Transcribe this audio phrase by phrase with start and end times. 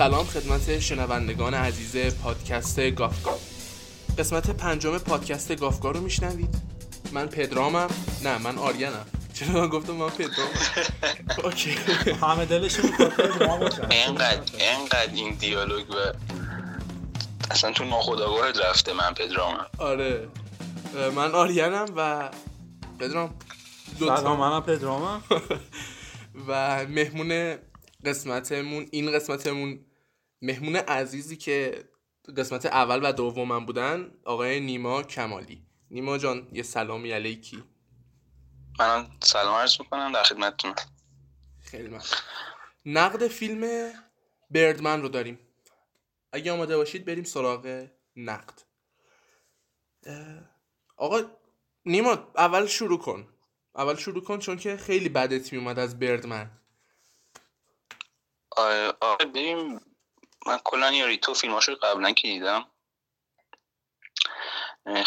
[0.00, 3.38] سلام خدمت شنوندگان عزیز پادکست گافگا
[4.18, 6.54] قسمت پنجم پادکست گافگا رو میشنوید.
[7.12, 7.88] من پدرامم.
[8.24, 9.06] نه من آریانم.
[9.34, 10.50] چرا من گفتم من پدرامم؟
[11.44, 11.70] اوکی.
[12.22, 12.90] همه دلشون
[13.90, 15.94] اینقدر اینقدر این دیالوگ و
[17.50, 19.66] اصلا تو ناخداگاهت رفته من پدرامم.
[19.78, 20.28] آره.
[21.14, 22.30] من آریانم و
[22.98, 23.34] پدرام.
[23.98, 25.22] دو سلام منم پدرامم.
[26.48, 27.58] و مهمون
[28.04, 29.78] قسمتمون این قسمتمون
[30.42, 31.84] مهمون عزیزی که
[32.36, 35.66] قسمت اول و دومم بودن آقای نیما کمالی.
[35.90, 37.64] نیما جان یه سلامی علیکی.
[38.78, 40.74] منم سلام عرض می‌کنم در خدمتتون.
[41.60, 42.02] خیلی من
[42.86, 43.92] نقد فیلم
[44.50, 45.38] بردمن رو داریم.
[46.32, 48.62] اگه آماده باشید بریم سراغ نقد.
[50.96, 51.22] آقا
[51.84, 53.28] نیما اول شروع کن.
[53.74, 56.50] اول شروع کن چون که خیلی بدت میومد از بردمن.
[58.50, 59.80] آره آره ببین
[60.46, 62.70] من کلا یاریتو فیلماشو قبلا که دیدم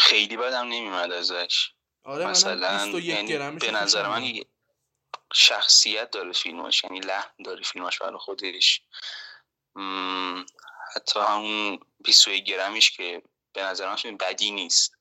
[0.00, 1.70] خیلی بدم نمیمد ازش.
[2.04, 4.32] آره مثلا منم 21 یعنی به نظر من
[5.34, 8.82] شخصیت داره فیلماش یعنی لحن داره فیلماش برای خودش.
[10.96, 13.22] حتی همون 21 گرمش که
[13.52, 14.94] به نظر من فیلم بدی نیست.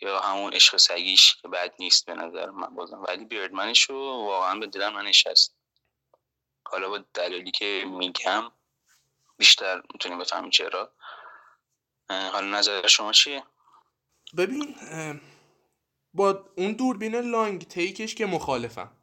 [0.00, 3.04] یا همون عشق سگیش که بد نیست به نظر من بازم.
[3.08, 3.96] ولی بیردمنش رو
[4.26, 5.56] واقعا به دلم من نشست
[6.66, 8.52] حالا با دلیلی که میگم
[9.36, 10.92] بیشتر می‌تونیم بفهمیم چرا.
[12.08, 13.42] حالا نظر شما چیه؟
[14.36, 14.74] ببین
[16.14, 18.96] با اون دوربین لانگ تیکش که مخالفم.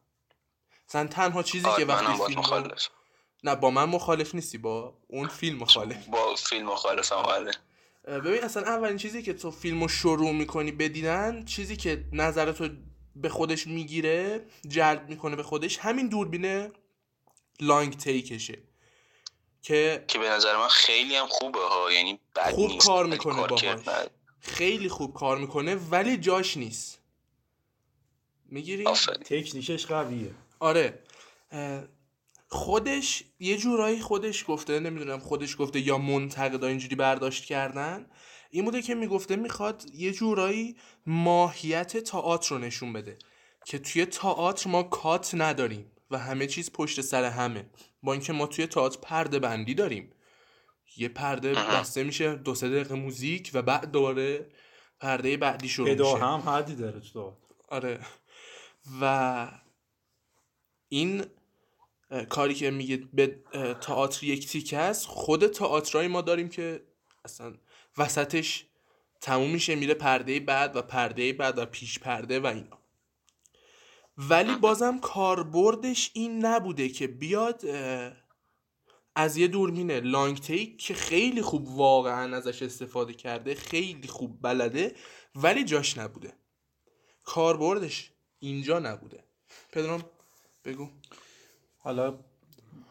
[0.89, 2.87] مثلا تنها چیزی آره که منم وقتی فیلم مخالف.
[3.43, 6.05] نه با من مخالف نیستی با اون فیلم مخالف.
[6.05, 7.51] با فیلم مخالفم آره.
[8.07, 12.69] اه، ببین اصلا اولین چیزی که تو فیلمو شروع می‌کنی بدیدن چیزی که نظرتو
[13.15, 16.73] به خودش می‌گیره جلب می‌کنه به خودش همین دوربین
[17.59, 18.68] لانگ تیکشه.
[19.61, 23.35] که که به نظر من خیلی هم خوبه ها یعنی بد خوب نیست کار می‌کنه
[23.35, 24.07] کار باهاش.
[24.39, 26.99] خیلی خوب کار می‌کنه ولی جاش نیست.
[28.45, 28.83] می‌گیری؟
[29.25, 30.31] تکنیکش قویه.
[30.59, 31.03] آره.
[32.47, 38.09] خودش یه جورایی خودش گفته نمی‌دونم خودش گفته یا منتقدا اینجوری برداشت کردن.
[38.49, 43.17] این بوده که می‌گفته می‌خواد یه جورایی ماهیت تئاتر رو نشون بده.
[43.65, 47.69] که توی تئاتر ما کات نداریم و همه چیز پشت سر همه.
[48.03, 50.11] با اینکه ما توی تئاتر پرده بندی داریم.
[50.97, 54.49] یه پرده بسته میشه دو سه دقیقه موزیک و بعد دوباره
[54.99, 56.17] پرده بعدی شروع میشه.
[56.17, 57.99] هم حدی داره تو آره.
[59.01, 59.47] و
[60.89, 61.25] این
[62.29, 63.27] کاری که میگه به
[63.81, 66.83] تئاتر یک تیکه است خود تئاترای ما داریم که
[67.25, 67.53] اصلا
[67.97, 68.65] وسطش
[69.21, 72.78] تموم میشه میره پرده بعد و پرده بعد و پیش پرده و اینا.
[74.19, 77.65] ولی بازم کاربردش این نبوده که بیاد
[79.15, 84.95] از یه دوربین لانگ تیک که خیلی خوب واقعا ازش استفاده کرده خیلی خوب بلده
[85.35, 86.33] ولی جاش نبوده.
[87.23, 89.23] کاربردش اینجا نبوده.
[89.71, 90.03] پدرام
[90.65, 90.89] بگو.
[91.77, 92.19] حالا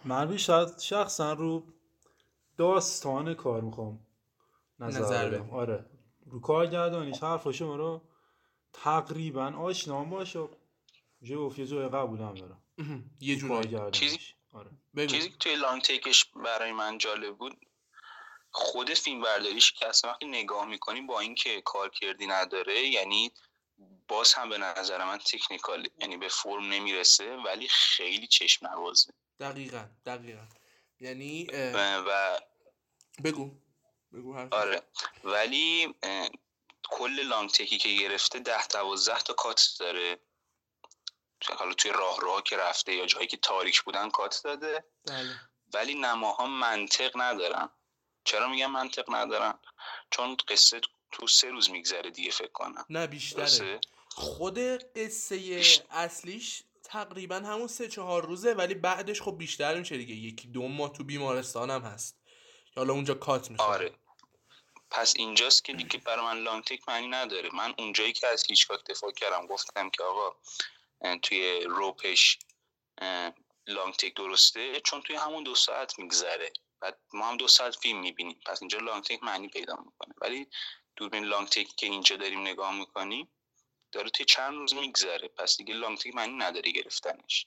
[0.04, 1.62] من بیشتر شخصا رو
[2.56, 3.98] داستان کار می‌خوام
[4.80, 5.50] نظر, نظر بدم.
[5.50, 5.86] آره.
[6.26, 8.02] رو کارگردانیش حرف شما رو
[8.72, 10.48] تقریبا آشنام باشه.
[11.22, 12.62] گفت یه جای قبولم دارم.
[13.20, 14.18] یه جورایی کارگردانیش چیزی-
[14.52, 14.70] آره.
[14.96, 15.06] بگو.
[15.06, 17.56] چیزی که توی لانگ تیکش برای من جالب بود
[18.50, 23.32] خود فیلم برداریش که اصلا وقتی نگاه می‌کنی با اینکه کارکردی نداره یعنی
[24.08, 29.12] باز هم به نظر من تکنیکال یعنی به فرم نمی‌رسه ولی خیلی چشم نوازه.
[29.40, 30.46] دقیقا دقیقا.
[31.00, 32.38] یعنی اه، و, و
[33.24, 33.50] بگو.
[34.12, 34.52] بگو حرف.
[34.52, 34.82] آره.
[35.24, 36.28] ولی اه،
[36.90, 40.18] کل لانگ تکی که گرفته ده دوازده تا کات داره.
[41.46, 44.84] حالا توی راه راه که رفته یا جایی که تاریک بودن کات داده.
[45.06, 45.40] بله.
[45.74, 47.70] ولی نماها منطق ندارن.
[48.24, 49.58] چرا میگم منطق ندارن؟
[50.10, 50.80] چون قصه
[51.12, 52.84] تو سه روز میگذره دیگه فکر کنم.
[52.90, 53.80] نه بیشتره؟
[54.10, 54.58] خود
[54.96, 60.14] قصه اصلیش تقریبا همون سه چهار روزه ولی بعدش خب بیشتر میشه دیگه.
[60.14, 62.18] یکی دو ماه تو بیمارستان هم هست.
[62.76, 63.94] حالا اونجا کات میشه آره.
[64.90, 67.50] پس اینجاست که دیگه برای من لانگ تک معنی نداره.
[67.54, 70.36] من اونجایی که از هیچکاک دفاع کردم گفتم که آقا
[71.22, 72.38] توی روپش
[73.66, 76.52] لانگ تک درسته؟ چون توی همون دو ساعت میگذره.
[76.80, 78.40] بعد ما هم دو ساعت فیلم می‌بینیم.
[78.46, 80.14] پس اینجا لانگ تک معنی پیدا می‌کنه.
[80.20, 80.46] ولی
[80.96, 83.28] دوربین لانگ تک که اینجا داریم نگاه می‌کنیم
[83.92, 85.28] داره توی چند روز میگذره.
[85.28, 87.46] پس دیگه لانگ تک معنی نداره گرفتنش.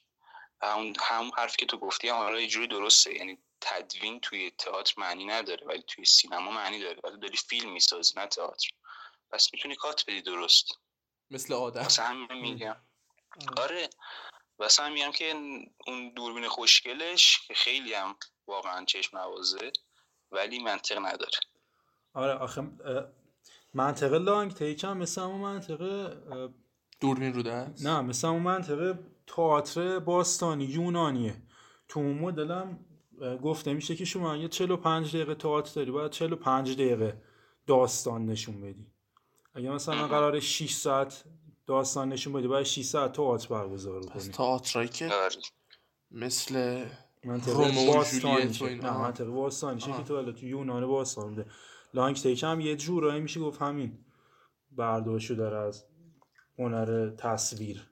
[0.62, 3.14] همون هم حرفی که تو گفتی هم حالا یه جوری درسته.
[3.14, 7.00] یعنی تدوین توی تئاتر معنی نداره ولی توی سینما معنی داره.
[7.04, 8.68] ولی داری فیلم می‌سازی نه تئاتر.
[9.30, 10.78] پس می‌تونی کات بدی درست.
[11.30, 11.88] مثل آدم.
[11.98, 12.76] همین میگم.
[13.56, 13.90] آره.
[14.58, 15.34] واسه هم میگم که
[15.86, 19.72] اون دوربین خوشگلش که خیلی هم واقعا چشم نوازه
[20.32, 21.38] ولی منطق نداره.
[22.14, 22.62] آره آخه
[23.74, 26.22] منطقه لانگ تیک هم مثل همون منطقه
[27.00, 31.42] دوربین رو دست نه مثل همون منطقه تئاتر باستانی یونانیه.
[31.88, 32.84] تو اون مدل هم
[33.22, 37.22] اه، گفته میشه که شما اگه 45 دقیقه تئاتر داری باید 45 دقیقه
[37.66, 38.86] داستان نشون بدی.
[39.54, 41.24] اگه مثلا قرار 6 ساعت
[41.66, 44.32] داستان نشون بدی باید 6 ساعت تئاتر برگزار پس کنی.
[44.32, 45.36] تئاترایی که آره.
[46.10, 46.84] مثل
[47.24, 48.98] منطقه باستانی نه.
[48.98, 49.92] منطقه باستانی که.
[49.92, 51.50] تو حالا تو یونان باستان بوده.
[51.94, 53.98] لانگ تیک هم یه جورایی میشه گفت همین.
[54.70, 55.84] برداشت داره از
[56.58, 57.88] هنر تصویر.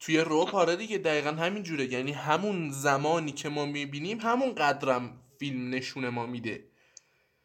[0.00, 1.92] توی روپ آره دیگه دقیقا همین جوره.
[1.92, 6.64] یعنی همون زمانی که ما می‌بینیم همون قدرم فیلم نشون ما میده.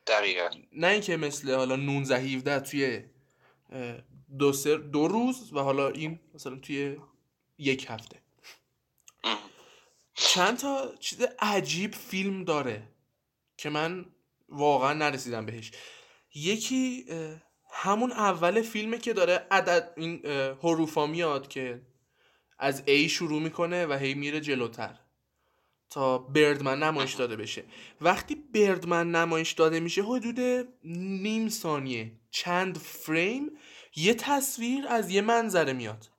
[0.08, 0.50] دقیقا.
[0.74, 3.04] نه اینکه مثل حالا 19 17 توی
[4.40, 6.98] دو سر دو روز و حالا این مثلا توی
[7.58, 8.18] یک هفته.
[10.14, 12.88] چند تا چیز عجیب فیلم داره
[13.58, 14.06] که من
[14.50, 15.72] واقعا نرسیدم بهش.
[16.36, 17.06] یکی
[17.74, 20.26] همون اول فیلمه که داره عدد این
[20.62, 21.82] حروفا میاد که
[22.60, 25.00] از A شروع می‌کنه و هی میره جلوتر
[25.90, 27.64] تا بردمن نمایش داده بشه.
[28.02, 32.12] وقتی بردمن نمایش داده میشه حدود نیم ثانیه.
[32.32, 33.52] چند فریم
[33.96, 36.10] یه تصویر از یه منظره میاد.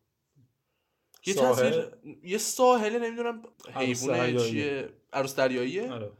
[1.26, 3.42] یه ساحل؟ تصویر یه ساحله نمی‌دونم
[3.74, 4.50] دریایی.
[4.50, 6.12] چیه؟ عروس دریاییه؟ آره.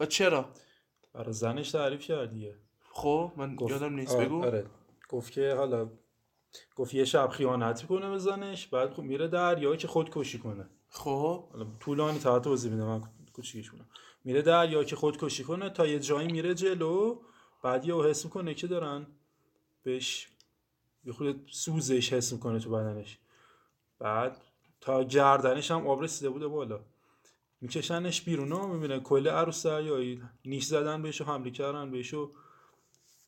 [0.00, 0.48] و چرا؟
[1.12, 2.54] برای زنش تعریف کرد دیگه.
[2.90, 4.44] خب من گفت- یادم نیست آره، بگو.
[4.44, 4.66] آره.
[5.08, 5.90] گفت که حالا
[6.76, 10.68] گفت یه شب خیانت کنه به زنش بعد خب میره دریا که خودکشی کنه.
[10.88, 11.48] خب.
[11.52, 13.02] حالا طولانی تا توضیح میده من
[13.32, 13.88] کوچیکش کنم
[14.24, 17.20] میره دریا که خودکشی کنه تا یه جایی میره جلو
[17.62, 19.06] بعد یه حس می‌کنه که دارن
[19.82, 20.28] بهش
[21.06, 23.18] یه خود سوزش حس می‌کنه تو بدنش.
[23.98, 24.36] بعد
[24.80, 26.80] تا گردنش هم آب رسیده بوده بالا.
[27.60, 32.30] میکشنش بیرون و می‌بینه کل عروس دریایی نیش زدن بهش و حمله کردن بهش و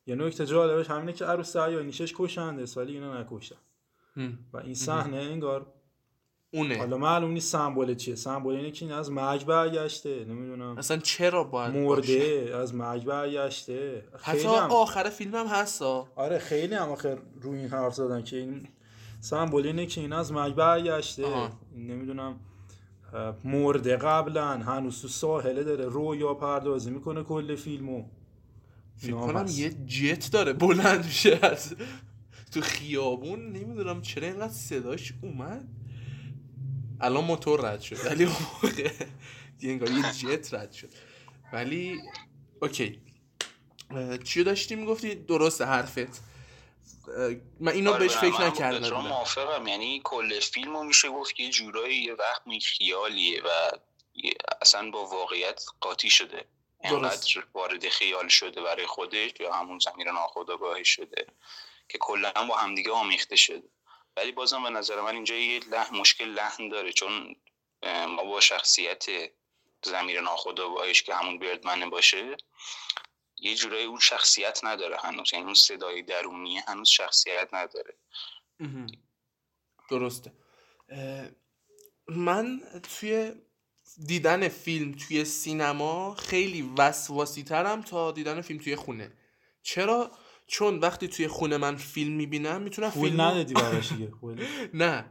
[0.07, 3.57] یه نکته جالبش همینه که عروس دریایی نیشش کشنده ولی اینا نکشتن.
[4.17, 4.39] هم.
[4.53, 5.67] و این صحنه انگار
[6.51, 6.79] اونه.
[6.79, 8.15] حالا معلوم نیست سمبل چیه.
[8.15, 10.25] سمبل اینه که این از مرگ برگشته.
[10.25, 10.79] نمی‌دونم.
[10.79, 14.05] اصلا چرا باید باشه؟ مرده از مرگ برگشته.
[14.23, 18.37] حتی هم آخر فیلم هم هستا آره خیلی هم آخر روی این حرف زدن که
[18.37, 18.69] این
[19.21, 21.25] سمبل اینه که این از مرگ برگشته.
[21.77, 22.41] نمی‌دونم.
[23.45, 28.05] مرده قبلا هنوز تو ساحله داره رویا پردازی می‌کنه کل فیلمو.
[28.97, 29.47] فکر کنم.
[29.49, 31.39] یه جت داره بلند میشه.
[31.43, 31.75] از
[32.53, 35.69] تو خیابون نمی‌دونم چرا اینقدر صداش اومد.
[37.01, 38.91] الان موتور رد شد ولی موقع
[39.61, 40.89] یه انگار یه جت رد شد.
[41.53, 42.03] ولی
[42.63, 43.01] اوکی.
[44.25, 46.23] چی داشتی می‌گفتی؟ درسته حرفت.
[47.61, 49.67] من اینو آره، بهش من- فکر من پدرام بودم موافقم.
[49.67, 53.49] یعنی کل فیلم رو میشه گفت که یه جورایی یه وهم خیالیه و
[54.63, 56.45] اصلا با واقعیت قاطی شده.
[56.85, 61.27] انقدر وارد خیال شده برای خودش یا همون زمیر ناخودآگاهش شده
[61.89, 63.63] که کلا با همدیگه آمیخته شده.
[64.19, 67.37] ولی بازم به نظر من اینجا یه لحن مشکل لحن داره چون
[67.85, 69.07] ما با شخصیت
[69.85, 72.37] زمیر ناخودآگاهش که همون بردمنه باشه
[73.41, 77.95] یه جورایی اون شخصیت نداره هنوز یعنی اون صدای درونی هنوز شخصیت نداره.
[79.91, 80.33] درسته.
[82.09, 83.33] من توی
[84.07, 89.13] دیدن فیلم توی سینما خیلی وسواسی ترم تا دیدن فیلم توی خونه.
[89.63, 90.11] چرا؟
[90.49, 93.93] چون وقتی توی خونه من فیلم می‌بینم می‌تونم فیلم ندادی براش
[94.75, 95.05] نه.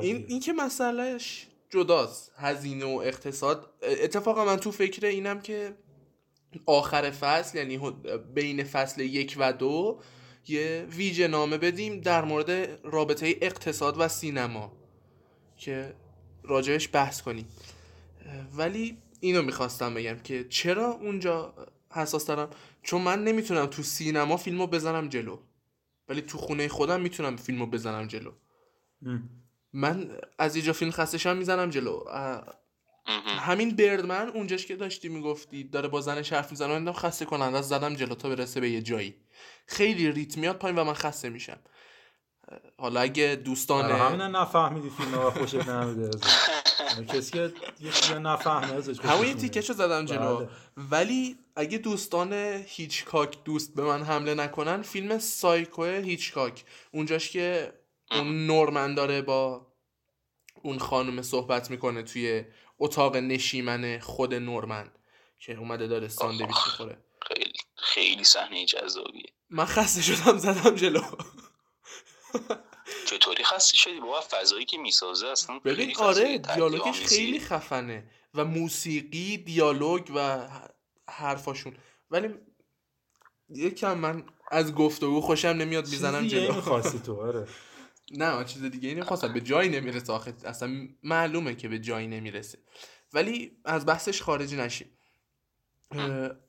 [0.00, 3.72] این این که مسئلهش جداست هزینه و اقتصاد.
[3.82, 5.74] اتفاقا من تو فکر اینم که
[6.66, 7.92] آخر فصل یعنی
[8.34, 10.00] بین فصل یک و دو
[10.48, 14.72] یه ویژه نامه بدیم در مورد رابطه اقتصاد و سینما
[15.56, 15.94] که
[16.44, 17.46] راجعش بحث کنیم.
[18.56, 21.54] ولی اینو می‌خواستم بگم که چرا اونجا
[21.90, 22.50] حساس دارم
[22.82, 25.38] چون من نمی‌تونم تو سینما فیلمو بزنم جلو.
[26.08, 28.32] ولی تو خونه خودم می‌تونم فیلمو بزنم جلو.
[29.72, 32.04] من از اینجا فیلم خستشم می‌زنم جلو.
[33.26, 37.68] همین بردمن اونجاش که داشتی می‌گفتی داره با زنش حرف می‌زنه من خسته کننده از
[37.68, 39.14] زدم جلو تا برسه به یه جایی.
[39.66, 41.58] خیلی ریتمیات پایین و من خسته میشم.
[42.78, 46.10] حالا اگه دوستان آره، همین نفهمیدی فیلم و خوشت نمیده
[47.12, 50.48] کسی که یه چیزی نفهمه ازش همون تیکشو زدم جلو بله.
[50.76, 52.32] ولی اگه دوستان
[52.66, 56.64] هیچکاک دوست به من حمله نکنن فیلم سایکو هیچکاک.
[56.92, 57.72] اونجاش که
[58.10, 59.66] اون نورمن داره با
[60.62, 62.44] اون خانم صحبت می‌کنه توی
[62.78, 64.90] اتاق نشیمن خود نورمن
[65.38, 66.98] که اومده داره ساندویچ می‌خوره.
[67.28, 69.32] خیلی خیلی صحنه جذابیه.
[69.50, 71.02] من خسته شدم زدم جلو.
[73.08, 79.36] چطوری خسته شدی؟ بابا فضایی که می‌سازه اصلا ببین آره دیالوگش خیلی خفنه و موسیقی
[79.36, 80.48] دیالوگ و
[81.08, 81.76] حرفاشون.
[82.10, 82.34] ولی
[83.48, 86.54] یکم من از گفتگو خوشم نمیاد می‌زنم جلو.
[86.54, 87.46] می‌خواستی تو آره.
[88.10, 89.32] نه چیز دیگه اینو خواستم.
[89.32, 90.34] به جایی نمی‌رسه آخه.
[90.44, 92.58] اصلا معلومه که به جایی نمی‌رسه.
[93.12, 94.98] ولی از بحثش خارج نشیم.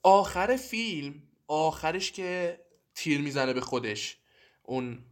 [0.04, 2.60] آخر فیلم آخرش که
[2.96, 4.18] تیر می‌زنه به خودش
[4.64, 5.06] اون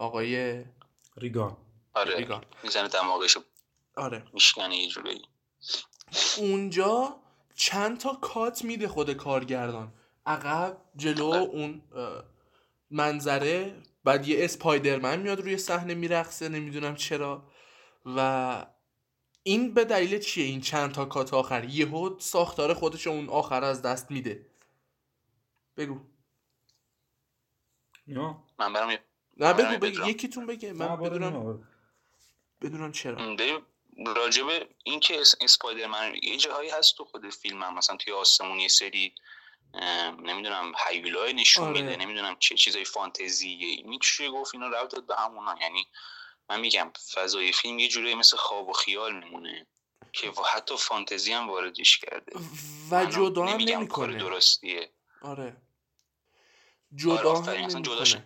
[0.00, 0.64] آقای
[1.16, 1.56] ریگان.
[1.94, 2.44] آره ریگان.
[2.62, 3.40] می‌زنه دماغشو
[3.96, 4.24] آره.
[4.32, 5.22] میشکنه یه جوری.
[6.38, 7.16] اونجا
[7.54, 9.92] چند تا کات میده خود کارگردان.
[10.26, 11.82] عقب جلو اون
[12.90, 13.82] منظره.
[14.04, 17.50] بعد یه اسپایدرمن میاد روی صحنه میرقصه نمی‌دونم چرا.
[18.06, 18.66] و
[19.42, 23.82] این به دلیل چیه این چند تا کات آخر؟ یهو ساختار خودش اون آخر از
[23.82, 24.46] دست میده.
[25.76, 26.00] بگو.
[28.06, 28.96] یا من برام
[29.40, 30.08] نه بگو بگو.
[30.08, 30.72] یکیتون بگه.
[30.72, 31.68] من بدونم
[32.62, 33.36] بدونم چرا.
[34.06, 34.44] راجب
[34.84, 39.14] این که اسپایدرمن یه جاهایی هست تو خود فیلم هم مثلا توی آسمون یه سری
[40.18, 41.82] نمی‌دونم هیولای نشون آره.
[41.82, 45.86] میده نمی‌دونم چه چیزای فانتزیه میشه گفت اینا رو داد به همونا یعنی
[46.50, 49.66] من میگم فضای فیلم یه جوری مثل خواب و خیال میمونه
[50.12, 52.32] که حتی فانتزی هم واردش کرده.
[52.90, 54.18] و جدا هم نمی‌کنه.
[54.18, 54.90] درستیه.
[55.22, 55.56] آره.
[56.96, 58.16] جدا آره هم جداش...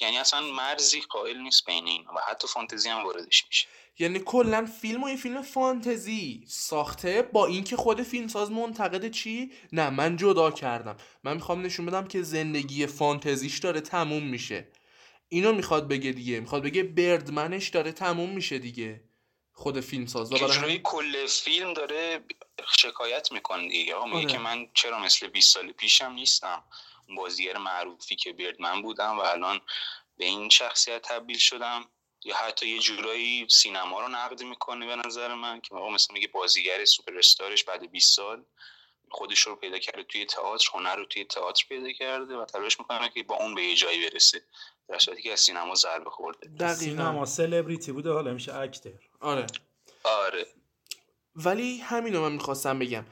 [0.00, 3.66] یعنی اصلا مرزی قائل نیست بین این و حتی فانتزی هم واردش میشه.
[3.98, 9.90] یعنی کلا فیلم و یه فیلم فانتزی ساخته با اینکه خود فیلمساز منتقد چی؟ نه
[9.90, 10.96] من جدا کردم.
[11.24, 14.68] من می‌خوام نشون بدم که زندگی فانتزیش داره تموم میشه.
[15.28, 16.40] اینو می‌خواد بگه دیگه.
[16.40, 19.04] می‌خواد بگه بردمنش داره تموم میشه دیگه.
[19.54, 22.24] خود فیلم ساز و برای کل فیلم داره
[22.78, 23.94] شکایت می‌کنه دیگه.
[23.94, 24.26] آره.
[24.26, 26.62] که من چرا مثل 20 سال پیشم نیستم.
[27.16, 29.60] بازیگر معروفی که بردمن بودم و الان
[30.16, 31.84] به این شخصیت تبدیل شدم.
[32.24, 36.28] یا حتی یه جورایی سینما رو نقد می‌کنه به نظر من که آقا مثلا میگه
[36.28, 38.44] بازیگر سوپر استارش بعد 20 سال
[39.10, 43.08] خودش رو پیدا کرده توی تئاتر هنر رو توی تئاتر پیدا کرده و تلاش می‌کنه
[43.08, 44.42] که با اون به یه جایی برسه.
[44.88, 46.48] در صورتی که از سینما ضربه خورده.
[46.48, 46.74] دقیقا.
[46.74, 48.90] سینما سلبریتی بوده حالا میشه اکتر
[49.24, 49.46] آره.
[50.04, 50.46] آره.
[51.36, 53.04] ولی همینو من می‌خواستم بگم.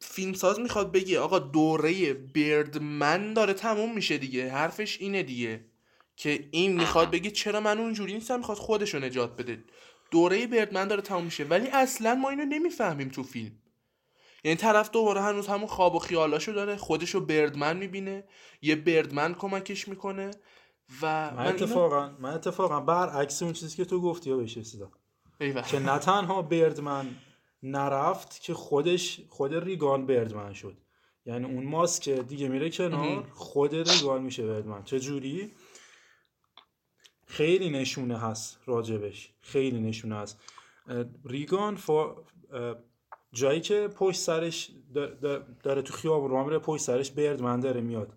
[0.00, 5.64] فیلمساز می‌خواد بگه آقا دوره بردمن داره تموم میشه دیگه حرفش اینه دیگه
[6.16, 9.64] که این می‌خواد بگه چرا من اونجوری نیستم می‌خواد خودش رو نجات بده.
[10.10, 11.44] دوره بردمن داره تموم میشه.
[11.44, 13.52] ولی اصلا ما اینو نمی‌فهمیم تو فیلم.
[14.44, 18.24] یعنی طرف دوباره هنوز همون خواب و خیالاشو داره خودشو بردمن می‌بینه
[18.62, 20.30] یه بردمن کمکش می‌کنه
[21.02, 24.92] و من, اتفاقا من اتفاقا برعکس اون چیزی که تو گفتی بهش رسیدم
[25.38, 27.06] که نه تنها بردمن
[27.62, 30.76] نرفت که خودش خود ریگان بردمن شد.
[31.26, 35.52] یعنی اون ماسک دیگه میره کنار خود ریگان میشه بردمن چه جوری
[37.26, 39.32] خیلی نشونه هست راجبش.
[39.40, 40.40] خیلی نشونه هست.
[41.24, 42.16] ریگان فا
[43.32, 44.70] جایی که پشت سرش
[45.62, 48.12] داره تو خیابون رو میره پشت سرش بردمن داره میاد.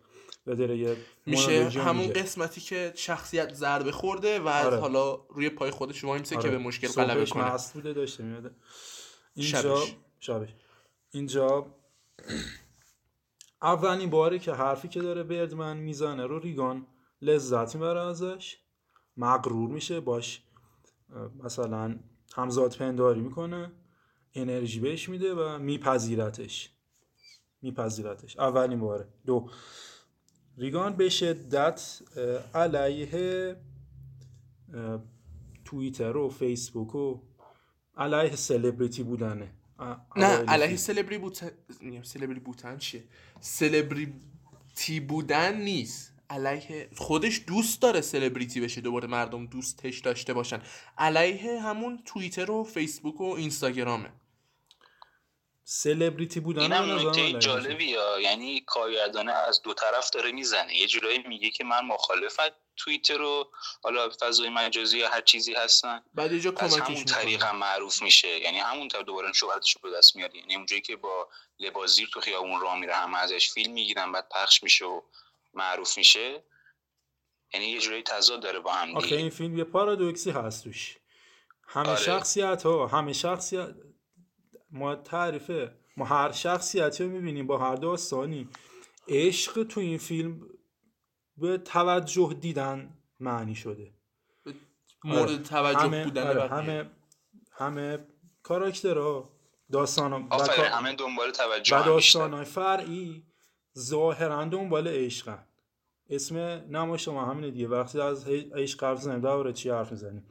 [0.56, 4.78] داره یه میشه همون قسمتی که شخصیت ضربه خورده و آره.
[4.78, 6.44] حالا روی پای خودش وایمسه آره.
[6.44, 7.58] که به مشکل غلبه کنه.
[7.74, 8.52] بوده داشته میاد.
[9.36, 9.84] اینجا
[10.20, 10.50] شبش.
[11.12, 11.76] اینجا
[13.62, 16.88] اولین باری که حرفی که داره بردمن می‌زنه رو ریگان
[17.22, 18.58] لذت می‌بره ازش.
[19.18, 20.42] مغرور میشه باش
[21.44, 22.00] مثلا
[22.36, 23.72] همزاد پنداری می‌کنه
[24.34, 26.70] انرژی بهش میده و میپذیرتش.
[27.62, 28.38] میپذیرتش.
[28.38, 29.08] اولین باره.
[29.26, 29.50] دو.
[30.60, 32.00] ریگان به شدت
[32.56, 33.56] علیه
[35.66, 37.20] توییتر و فیسبوک و
[37.98, 39.52] علیه سلبریتی بودنه.
[40.16, 41.52] نه علیه سلبری بودن
[42.04, 43.04] سلبری بودن چیه؟
[43.40, 46.14] سلبریتی بودن نیست.
[46.30, 50.62] علیه خودش دوست داره سلبریتی بشه دوباره مردم دوستش داشته باشن.
[50.98, 54.10] علیه همون توییتر و فیسبوک و اینستاگرامه.
[55.72, 60.76] سلبریتی بودن اینم نکته علیه جالبی ها یعنی کارگردانه از دو طرف داره می‌زنه.
[60.76, 63.52] یه جورایی میگه که من مخالفت توییتر رو
[63.84, 66.02] حالا فضای مجازی یا هر چیزی هستن.
[66.14, 68.40] بعد یه جا از کمکش همون طریق هم معروف میشه.
[68.40, 72.20] یعنی همون دوباره شهرتش رو به دست میاره یعنی اونجایی که با لباس زیر تو
[72.20, 75.02] خیابون راه میره همه ازش فیلم می‌گیرن بعد پخش میشه و
[75.54, 76.44] معروف میشه.
[77.54, 79.18] یعنی یه جورایی تضاد داره با هم دیگه.
[79.18, 80.98] این فیلم یه پارادوکسی هست توش.
[81.68, 82.02] همه آره.
[82.02, 83.70] شخصیت ها همه شخصیت
[84.72, 85.72] ما تعریفه.
[85.98, 88.50] ما هر شخصیتی رو می‌بینیم با هر داستانی
[89.08, 90.42] عشق تو این فیلم
[91.38, 93.94] به توجه دیدن معنی شده.
[95.04, 95.38] مورد آره.
[95.38, 96.48] توجه همه بودن آره،.
[96.48, 96.90] همه
[97.52, 98.08] همه
[98.44, 99.30] کاراکترها
[99.72, 101.86] داستان آفرین همه دنبال توجه و.
[101.86, 103.24] داستان فرعی
[103.80, 105.46] ظاهرا دنبال عشقن.
[106.10, 106.38] اسم
[106.70, 107.68] نمایش ما همینه دیگه.
[107.68, 110.26] وقتی از عشق حرف زنیم درباره چی حرف می‌زنیم.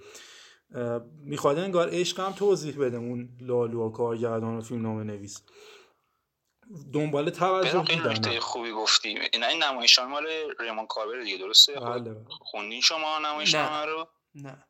[1.24, 5.42] می‌خواد انگار عشق هم توضیح بده اون لالو و کارگردان و فیلم نامه نویس
[6.92, 9.08] دنبال توجه خیلی نکته خوبی گفتی.
[9.32, 10.26] این این نمایشنامه مال
[10.60, 12.16] ریمان کاربر دیگه درسته؟ خب، بله.
[12.28, 14.64] خوندین شما نمایشنامه رو؟ نه.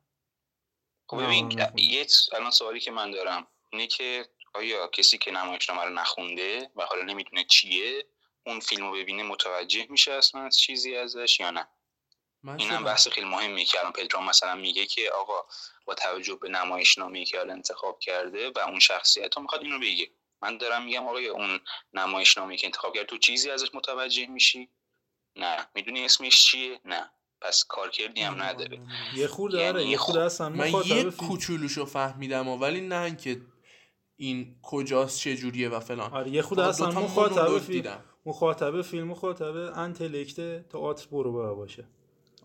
[1.06, 1.58] خب ببین.
[1.76, 6.84] یه الان سوالی که من دارم اینه که آیا کسی که نمایشنامه رو نخونده و
[6.84, 8.04] حالا نمی‌دونه چیه
[8.46, 11.68] اون فیلم رو ببینه متوجه میشه اصلا از چیزی ازش یا نه؟
[12.44, 12.84] این هم.
[12.84, 15.46] بحث خیلی مهمیه که الان پدرام مثلا میگه که آقا
[15.84, 20.10] با توجه به نمایشنامه‌ای که حالا انتخاب کرده و اون شخصیت رو می‌خواد اینو بگه.
[20.42, 21.60] من دارم میگم آقا اون
[21.92, 24.68] نمایشنامه‌ای که انتخاب کرد تو چیزی ازش متوجه میشی؟
[25.36, 25.68] نه.
[25.74, 27.10] می‌دونی اسمش چیه؟ نه.
[27.40, 28.80] پس کارکردی هم نداره.
[29.16, 33.40] یه خورده یعنی آره یه خورده خب، اصلا من یه کوچولوشو فهمیدم ولی نه که
[34.16, 36.12] این کجاست چه جوریه و فلان.
[36.12, 38.04] آره یه خورده فقط اصلا مخاطب فیلم.
[38.26, 41.88] مخاطب فیلم مخاطب انتلکت تئاتر برو برو باشه.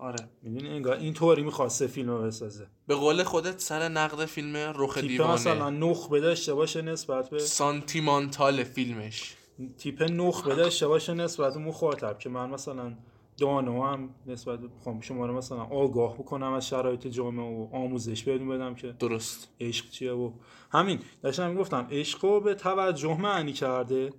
[0.03, 0.29] آره.
[0.41, 2.67] می‌دونی انگار اینطوری می‌خواسته فیلم رو بسازه.
[2.87, 5.33] به قول خودت سر نقد فیلم رخ دیوانه.
[5.33, 9.35] مثلا نخبه داشته باشه نسبت به سانتیمانتال فیلمش.
[9.77, 12.93] تیپ نخبه داشته باشه نسبت به مخاطب که من مثلا
[13.37, 18.23] دانا هم نسبت به خب شما رو مثلا آگاه بکنم از شرایط جامعه و آموزش
[18.23, 19.47] بدون بدم که درست.
[19.59, 20.31] عشق چیه و
[20.71, 20.99] همین.
[21.21, 24.13] داشتم می‌گفتم عشق رو به توجه معنی کرده.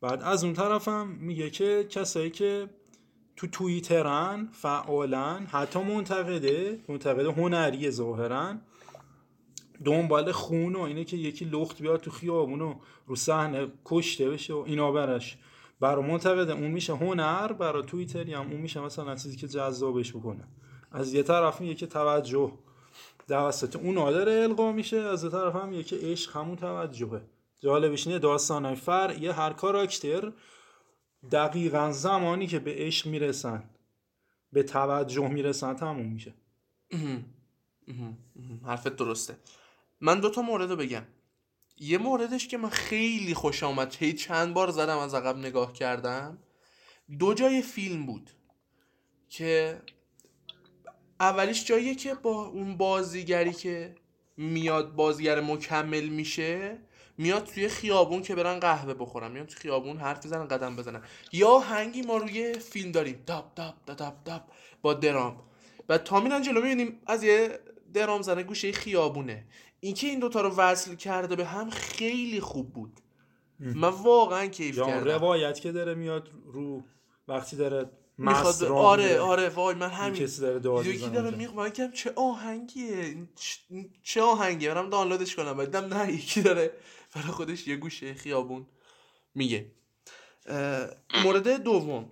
[0.00, 2.68] بعد از اون طرفم میگه که کسایی که
[3.38, 8.54] تو توییترن فعالن حتی منتقده منتقد هنری ظاهرا.
[9.84, 12.74] دنبال خون و اینه که یکی لخت بیاد تو خیابون و
[13.06, 15.38] رو صحنه کشته بشه و اینا برش
[15.80, 20.44] برا منتقده اون میشه هنر برا توییتری هم اون میشه مثلا چیزی که جذابش بکنه.
[20.92, 22.52] از یه طرف میگه که توجه.
[23.28, 27.22] توسط اونا داره القا میشه از یه طرف هم میگه که عشق همون توجهه.
[27.60, 30.32] جالبش اینه داستانهای فرعی هر کاراکتر
[31.30, 33.70] دقیقا زمانی که به عشق می‌رسن
[34.52, 36.34] به توجه می‌رسن تموم میشه.
[38.64, 39.36] حرفت درسته.
[40.00, 41.02] من دوتا مورد رو بگم.
[41.76, 43.96] یه موردش که من خیلی خوش آمد.
[43.98, 46.38] هی چند بار زدم از عقب نگاه کردم.
[47.18, 48.30] دو جای فیلم بود
[49.28, 49.82] که
[51.20, 53.94] اولیش جاییه که با اون بازیگری که
[54.36, 56.78] میاد بازیگر مکمل میشه
[57.18, 61.02] میاد توی خیابون که برن قهوه بخورن میاد توی خیابون حرف بزنن قدم بزنن.
[61.32, 63.22] یا هنگی ما روی فیلم داریم.
[63.26, 64.42] داب داب داب داب, داب
[64.82, 65.42] با درام.
[65.88, 67.58] و تا میرن جلو می‌بینیم از یه
[67.94, 69.44] درام زنه گوشه خیابونه.
[69.80, 73.00] اینکه این دوتا رو وصل کرده به هم خیلی خوب بود.
[73.60, 75.04] من واقعا کیف کردم.
[75.04, 76.82] روایت که داره میاد رو
[77.28, 79.20] وقتی داره می‌خواد آره.
[79.20, 80.22] آره وای من همین.
[80.22, 81.36] کسی داره داد یکی داره.
[81.36, 83.28] میخ من کم چه آهنگیه
[84.02, 85.56] چه آهنگیه؟ برم دانلودش کنم.
[85.56, 86.72] بعدم نه یکی داره
[87.14, 88.66] برای خودش یه گوشه خیابون
[89.34, 89.72] میگه.
[91.24, 92.10] مورد دوم.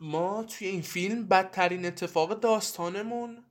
[0.00, 3.44] ما توی این فیلم بدترین اتفاق داستانمون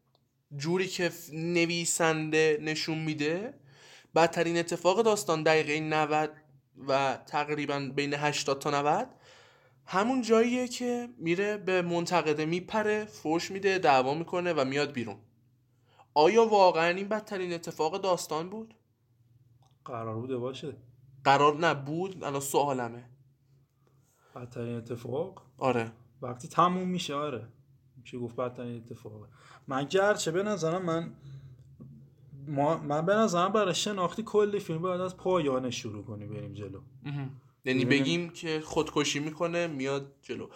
[0.57, 3.53] جوری که نویسنده نشون میده
[4.15, 6.37] بدترین اتفاق داستان دقیقه 90
[6.87, 9.09] و تقریبا بین 80 تا 90
[9.85, 15.17] همون جاییه که میره به منتقده میپره فوش میده دعوا می‌کنه و میاد بیرون.
[16.13, 18.73] آیا واقعا این بدترین اتفاق داستان بود؟
[19.87, 20.73] قرار بوده باشه.
[21.23, 23.09] قرار نبود؟ الان سوالمه.
[24.35, 25.91] بدترین اتفاق؟ آره.
[26.21, 27.47] وقتی تموم میشه آره.
[27.97, 29.27] میشه گفت بدترین اتفاقه.
[29.67, 31.13] من گرچه به نظرم من
[32.47, 36.81] ما من به نظرم برای شناختی کلی فیلم باید از پایانش شروع کنی بریم جلو.
[37.65, 37.85] یعنی.
[37.85, 40.49] بگیم که خودکشی می‌کنه میاد جلو.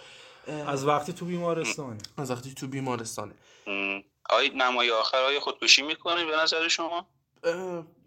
[0.48, 1.98] اه، از وقتی تو بیمارستانه.
[2.18, 3.34] از وقتی تو بیمارستانه.
[3.68, 7.08] م، آیا نمای آخر آیا خودکشی می‌کنه به نظر شما؟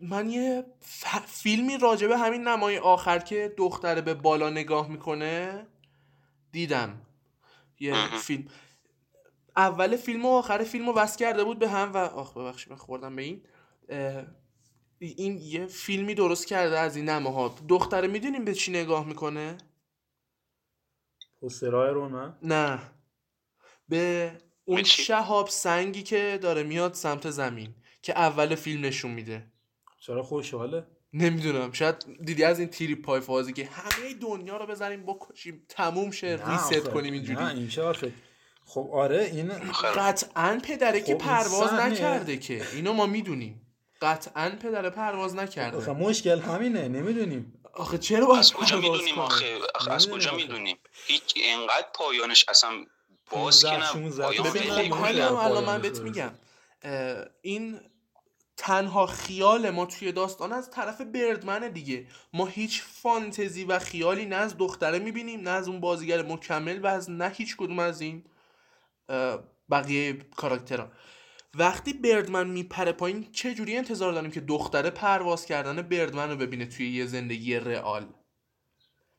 [0.01, 5.67] من یه ف- فیلمی راجبه همین نمای آخر که دختره به بالا نگاه می‌کنه
[6.53, 7.01] دیدم.
[7.81, 8.17] یه.
[8.19, 8.49] فیلم.
[9.57, 12.79] اول فیلم و آخر فیلم رو وصل کرده بود به هم و آخ ببخشید من
[12.79, 13.43] خوردم به این.
[13.89, 14.25] اه،
[14.99, 17.55] این یه فیلمی درست کرده از این نماها.
[17.69, 19.57] دختره می‌دونیم به چی نگاه می‌کنه؟
[21.41, 22.81] پوسترهای رو من نه.
[23.89, 24.33] به
[24.65, 29.47] اون؟ شهاب سنگی که داره میاد سمت زمین که اول فیلم نشون میده.
[30.01, 31.73] چرا خوشحاله نمی‌دونم.
[31.73, 36.27] شاید دیدی از این تیری پای فازی که همه دنیا رو بزنیم بکشیم تموم شه
[36.27, 36.81] ریست آخه.
[36.81, 37.45] کنیم اینجوری.
[37.45, 38.13] نه این که آخه
[38.65, 39.49] خب آره این
[39.97, 42.67] قطعا پدره که خب این پرواز نکرده که.
[42.73, 43.67] اینو ما می‌دونیم.
[44.03, 47.61] قطعا پدره پرواز آخه نکرده مشکل همینه نمی‌دونیم.
[47.75, 50.37] آخه چرا از کجا می‌دونیم؟ آخه؟ آخه از کجا آخه.
[50.43, 52.71] می‌دونیم؟ هیچ انقدر پایانش اصلا
[53.31, 53.93] باز که 15 نه.
[53.93, 56.01] 16 پایان ببین، ببین خیلی خب، الان من پایانش بهت.
[56.01, 56.31] میگم
[57.43, 57.81] این
[58.57, 62.07] تنها خیال ما توی داستان از طرف بردمنه دیگه.
[62.33, 66.87] ما هیچ فانتزی و خیالی نه از دختره می‌بینیم نه از اون بازیگر مکمل و
[66.87, 68.25] از نه هیچ کدوم از این
[69.71, 70.93] بقیه کاراکترها.
[71.55, 76.67] وقتی بردمن میپره پایین چه جوری انتظار داریم که دختره پرواز کردن بردمن رو ببینه
[76.67, 78.07] توی یه زندگی رئال؟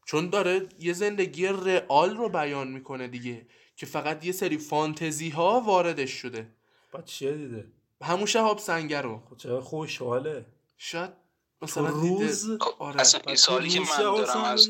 [0.06, 3.48] چون داره یه زندگی رئال رو بیان می‌کنه دیگه.
[3.76, 6.48] که فقط یه سری فانتزی ها واردش شده.
[6.92, 7.72] بعد چیه دیده؟
[8.04, 9.22] همون شهاب سنگر رو.
[9.30, 10.46] خب چرا خوشحاله
[10.78, 11.12] شاید
[11.62, 13.02] مثلا روز دیده خب، آره.
[13.02, 14.68] اصلا این سوالی که من دارم از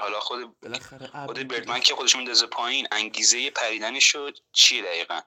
[0.00, 5.20] حالا خود بالاخره خود بردمن که خودش میندازه پایین انگیزه پریدنش شد چیه دقیقا؟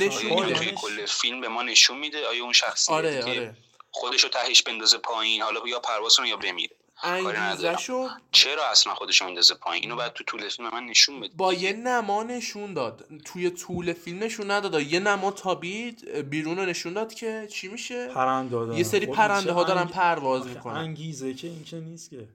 [0.00, 3.56] نشون توی کل فیلم به ما نشون میده؟ آیا اون شخصیتی آره که آره.
[3.90, 6.76] خودش رو تهش بندازه پایین حالا یا پرواز کنه یا بمیره.
[7.02, 11.32] انگیزشو چرا اصلا خودش میندازه پایین؟ اینو باید تو طول فیلم من نشون بده.
[11.36, 13.04] با یه نما نشون داد.
[13.24, 14.82] توی طول فیلم نشون نداد.
[14.82, 19.12] یه نما تابید بیرون رو نشون داد که چی میشه؟ پرنده ها یه سری خب
[19.12, 20.76] پرنده ها دارن انگ- پرواز می‌کنن.
[20.76, 22.28] انگیزه که این که نیست که.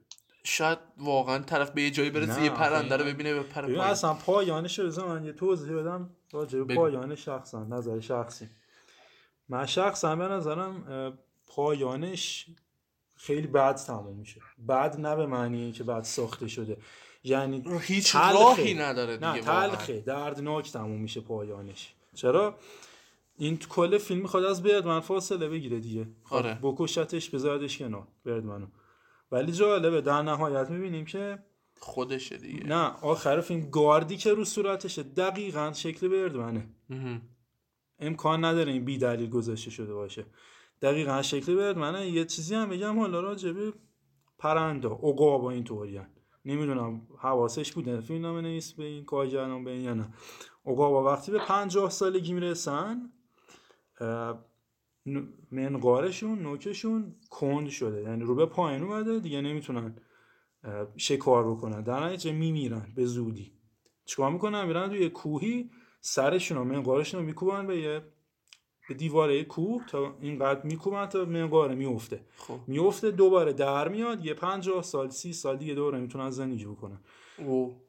[0.44, 4.78] شاید واقعا طرف به یه جایی برسه یه پرنده رو ببینه به پر اصلا پایانش
[4.78, 6.74] رو من یه توضیح بدم راجع به.
[6.74, 8.48] پایان شخصا نظر شخصی.
[9.48, 12.46] من شخصا به نظرم پایانش
[13.26, 14.40] خیلی بد تموم میشه.
[14.68, 16.76] بد نه به معنی که بد ساخته شده.
[17.24, 18.32] یعنی هیچ تلخه.
[18.32, 19.68] راهی نداره نه دیگه واقعا.
[19.68, 21.94] تلخه دردناک تموم میشه پایانش.
[22.14, 22.58] چرا؟
[23.38, 26.06] این کل فیلم می‌خواد از بردمن فاصله بگیره دیگه.
[26.24, 26.58] خب، آره.
[26.62, 28.66] بکشتش بذاردش کنار بردمنو
[29.32, 31.38] ولی جالبه در نهایت می‌بینیم که
[31.78, 32.66] خودشه دیگه.
[32.66, 36.68] نه آخر فیلم گاردی که رو صورتشه دقیقا شکل بردمنه.
[37.98, 40.24] امکان نداره این بی دلیل گذاشته شده باشه.
[40.82, 43.72] دقیقا شکل بردمنه یه چیزی هم بگم حالا راجبه
[44.38, 46.00] پرنده عقاب و اینطوری
[46.44, 48.00] نمی‌دونم حواسش بوده.
[48.00, 50.08] فیلم نویس به این کارگردان به این یا نه.
[50.66, 53.12] عقابا وقتی به پنجاه سالگی می‌رسن
[55.50, 58.02] منقارشون نوکشون کند شده.
[58.02, 59.96] یعنی رو به پایین اومده دیگه نمی‌تونن
[60.96, 61.82] شکار بکنن.
[61.82, 63.52] در نتیجه میمیرن به زودی.
[64.04, 68.02] چیکار می‌کنن؟ میرن توی کوهی سرشون و منقارشون رو میکوبن به یه
[68.88, 72.20] به دیواره کوه تا اینقدر میکوبن تا منقاره میفته.
[72.36, 72.58] خب.
[72.66, 77.00] میفته دوباره در میاد یه پنجاه سال سی سال دیگه دوباره می‌تونن زندگی بکنن.
[77.38, 77.80] او.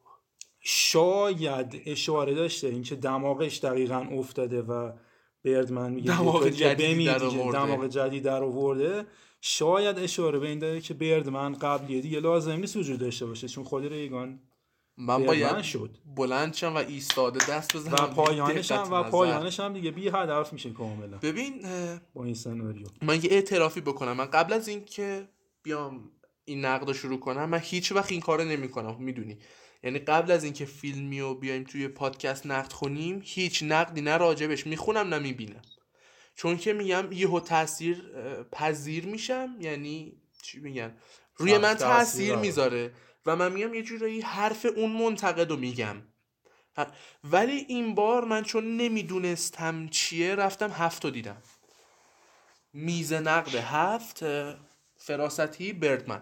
[0.60, 4.91] شاید اشاره داشته اینکه دماغش دقیقا افتاده و
[5.45, 6.43] بردمن میگه دماغ
[6.79, 7.60] بمیر در آورده.
[7.60, 9.05] دماغ جدید در آورده.
[9.41, 13.47] شاید اشاره به این داره که بردمن قبلیه دیگه لازم نیست وجود داشته باشه.
[13.47, 14.39] چون خود ریگان
[14.97, 15.97] من باید شد.
[16.15, 19.03] بلند شم و ایستاده دست بزنم و پایانش هم و.
[19.03, 21.17] پایانش هم دیگه بی هدف میشه کاملا.
[21.17, 21.62] ببین
[22.13, 22.88] با این سناریو.
[23.01, 24.12] من یه اعترافی بکنم.
[24.12, 25.29] من قبل از اینکه
[25.63, 26.12] بیام
[26.45, 28.95] این نقد رو شروع کنم من هیچ وقت این کارو نمی‌کنم.
[28.99, 29.38] می‌دونی.
[29.84, 34.67] یعنی قبل از اینکه فیلمی رو بیایم توی پادکست نقد کنیم هیچ نقدی نه راجبش
[34.67, 35.62] می‌خونم نه می‌بینم.
[36.36, 38.03] چون که میگم یهو تاثیر
[38.51, 39.55] پذیر میشم.
[39.60, 40.97] یعنی چی میگن؟
[41.38, 42.41] روی من تاثیر داره.
[42.41, 42.93] می‌ذاره.
[43.25, 46.01] و من میام یه جورایی حرف اون منتقد رو میگم.
[47.23, 51.41] ولی این بار من چون نمی‌دونستم چیه رفتم هفت رو دیدم.
[52.73, 54.23] میز نقد هفت
[54.95, 56.21] فراستی بردمن.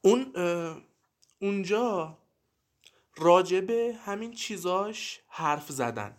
[0.00, 0.32] اون
[1.38, 2.18] اونجا
[3.16, 6.16] راجبه همین چیزاش حرف زدن.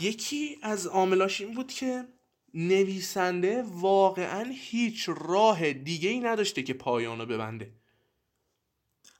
[0.00, 2.08] یکی از عاملاش این بود که
[2.54, 7.72] نویسنده واقعا هیچ راه دیگه ای نداشته که پایانو ببنده.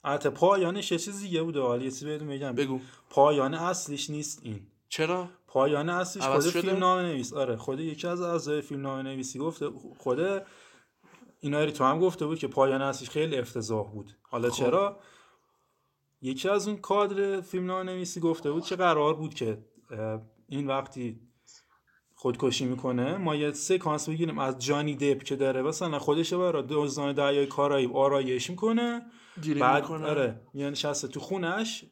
[0.07, 1.61] البته پایانش یه چیز دیگه بوده.
[1.61, 2.53] حالا یه چیزی بهتون میگم.
[2.53, 2.81] بگو.
[3.11, 4.66] پایان اصلیش نیست این.
[4.88, 9.38] چرا؟ پایان اصلیش خود؟ فیلم نامه نویس آره خود یکی از اعضای فیلم نامه نویسی
[9.38, 10.42] گفته خود
[11.40, 14.16] اینا تو هم گفته بود که پایان اصلیش خیلی افتضاح بود.
[14.23, 14.57] حالا خب.
[14.57, 14.99] چرا؟
[16.23, 19.59] یکی از اون کادر فیلم نامه نویسی گفته بود که قرار بود که
[20.49, 21.21] این وقتی
[22.14, 25.62] خودکشی می‌کنه ما یه سکانس بگیریم از جانی دپ که داره.
[25.62, 29.03] مثلا خودش برای دزدان دریای کارائیب آرایش می‌کنه.
[29.42, 31.85] گیری بعد می‌کنه آره میان نشسته تو خونش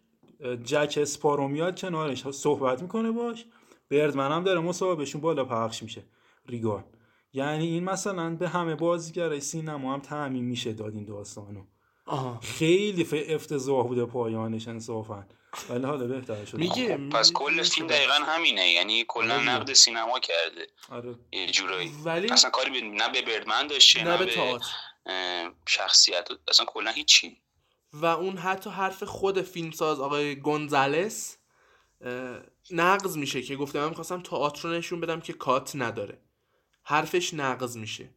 [0.65, 3.45] جک اسپارو میاد کنارش صحبت می‌کنه باش.
[3.91, 6.03] بردمن هم داره مصاحبهشون بالا پخش میشه.
[6.49, 6.85] ریگان.
[7.33, 11.65] یعنی این مثلا به همه بازیگرای سینما هم تعمین میشه داد این داستانو.
[12.07, 12.41] آها.
[12.43, 15.27] خیلی ف- افتضاح بوده پایانش انصافا.
[15.71, 16.59] ولی حالا بهتر شده.
[16.59, 18.69] میگه پس کل فیلم دقیقا همینه.
[18.71, 19.49] یعنی کلا آره.
[19.51, 20.67] نقد سینما کرده.
[20.91, 21.15] آره.
[21.33, 21.91] یه جورایی.
[22.05, 24.67] ولی اصلا کاری به نه به بردمن داشته نه به تئاتر.
[25.69, 26.29] شخصیت.
[26.49, 27.41] اصلا کلا هیچی.
[27.93, 31.37] و اون حتی حرف خود فیلمساز آقای گونزالس
[32.71, 36.21] نقض میشه که گفته من می‌خواستم تئاتر رو نشون بدم که کات نداره.
[36.83, 38.11] حرفش نقض میشه.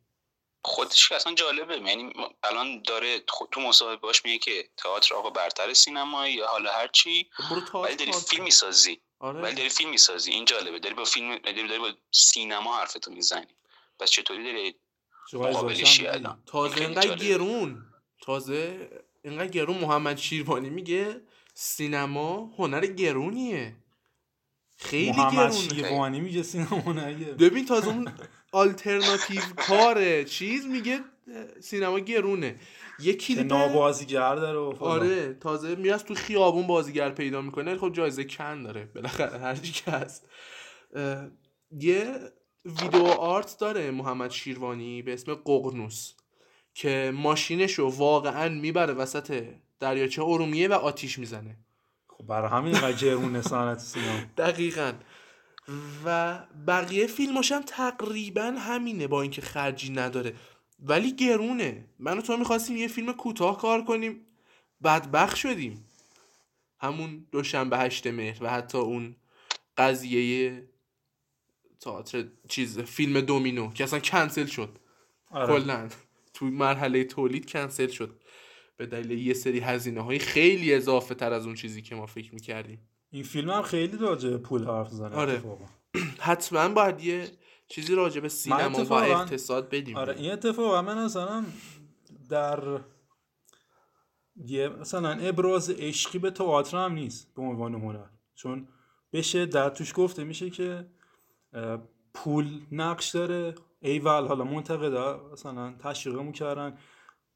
[0.64, 1.78] خودش که اصلا جالبه.
[1.78, 6.72] یعنی الان داره خود تو مصاحبه باش میگه که تئاتر آقا برتر سینمایی یا حالا
[6.72, 7.30] هر چی.
[7.74, 8.44] ولی داری فیلم.
[8.44, 9.02] می‌سازی.
[9.20, 9.42] آره.
[9.42, 10.32] ولی داری فیلم می‌سازی.
[10.32, 10.80] این جالبه.
[10.80, 13.56] داری با فیلم داری, داری با سینما حرفتو می‌زنی.
[14.00, 14.76] پس چطوری داری
[15.34, 16.08] مقابلشی دیدی.
[16.08, 17.16] الان تازه جالبه.
[17.16, 17.84] گرون
[18.22, 18.90] تازه
[19.24, 21.22] اینقدر گرون محمد شیروانی میگه
[21.54, 23.76] سینما هنر گرونیه.
[24.78, 28.08] خیلی محمد گرونه شیروانی میگه سینما نگه ببین تازه اون
[28.52, 31.00] آلترناتیو کاره چیز میگه
[31.62, 32.60] سینما گرونه.
[33.00, 34.84] یه کلیپ نابازیگر داره و.
[34.84, 38.86] آره تازه میاد تو خیابون بازیگر پیدا می‌کنه خب جایزه کن داره.
[38.86, 40.30] بالاخره هر چی که هست.
[41.72, 42.20] یه
[42.68, 46.14] ویدیو آرت داره محمد شیروانی به اسم ققنوس
[46.74, 49.44] که ماشینشو واقعا می‌بره وسط
[49.80, 51.58] دریاچه ارومیه و آتیش می‌زنه.
[52.08, 54.94] خب برای همین اینقدر جرمونه صنعت سینما دقیقا.
[56.06, 60.34] و بقیه فیلماش هم تقریبا همینه با اینکه خرجی نداره.
[60.80, 61.86] ولی گرونه.
[62.00, 64.26] من و تو می‌خواستیم یه فیلم کوتاه کار کنیم.
[64.84, 65.86] بدبخت شدیم.
[66.80, 69.16] همون دوشنبه هشت مهر و حتی اون
[69.78, 70.64] قضیه
[71.82, 74.70] تئاتر چیز فیلم دومینو که اصلا کنسل شد.
[75.32, 75.48] آره.
[75.60, 75.90] کلا.
[76.34, 78.22] تو مرحله تولید کنسل شد.
[78.78, 82.34] به دلیل یه سری هزینه های خیلی اضافه تر از اون چیزی که ما فکر
[82.34, 82.90] می‌کردیم.
[83.12, 85.34] این فیلم هم خیلی راجع به پول حرف زنه آره.
[85.34, 85.66] اتفاقا.
[86.20, 87.32] حتما باید یه
[87.68, 89.98] چیزی راجع به سینما و اتفاقاً- اقتصاد بدیم.
[89.98, 91.46] آره این اتفاق من مثلا
[92.30, 92.80] در
[94.36, 98.06] یه مثلا ابراز عشقی به تئاتر هم نیست به عنوان هنر.
[98.36, 98.68] چون
[99.14, 100.88] بشه در توش گفته میشه که
[102.14, 103.56] پول نقش داره.
[103.82, 106.78] ایول حالا منتقدا مثلا تشویقمون کردن.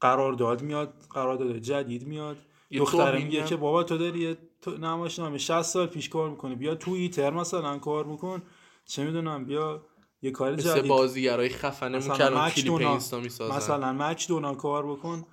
[0.00, 2.36] قرارداد میاد قرارداد جدید میاد.
[2.78, 3.44] دختره میگه.
[3.44, 6.54] که بابا تو داری تو- نمایشنامه 60 سال پیش کار می‌کنی.
[6.54, 8.42] بیا تو ایتر مثلا کار بکن.
[8.84, 9.86] چه می‌دونم بیا
[10.22, 10.88] یه کار مثل جدید.
[10.90, 13.56] بازیگرای خفنمون مثلا کلیپ اینستا می‌سازن.
[13.56, 15.24] مثلا مچ دونا کار بکن.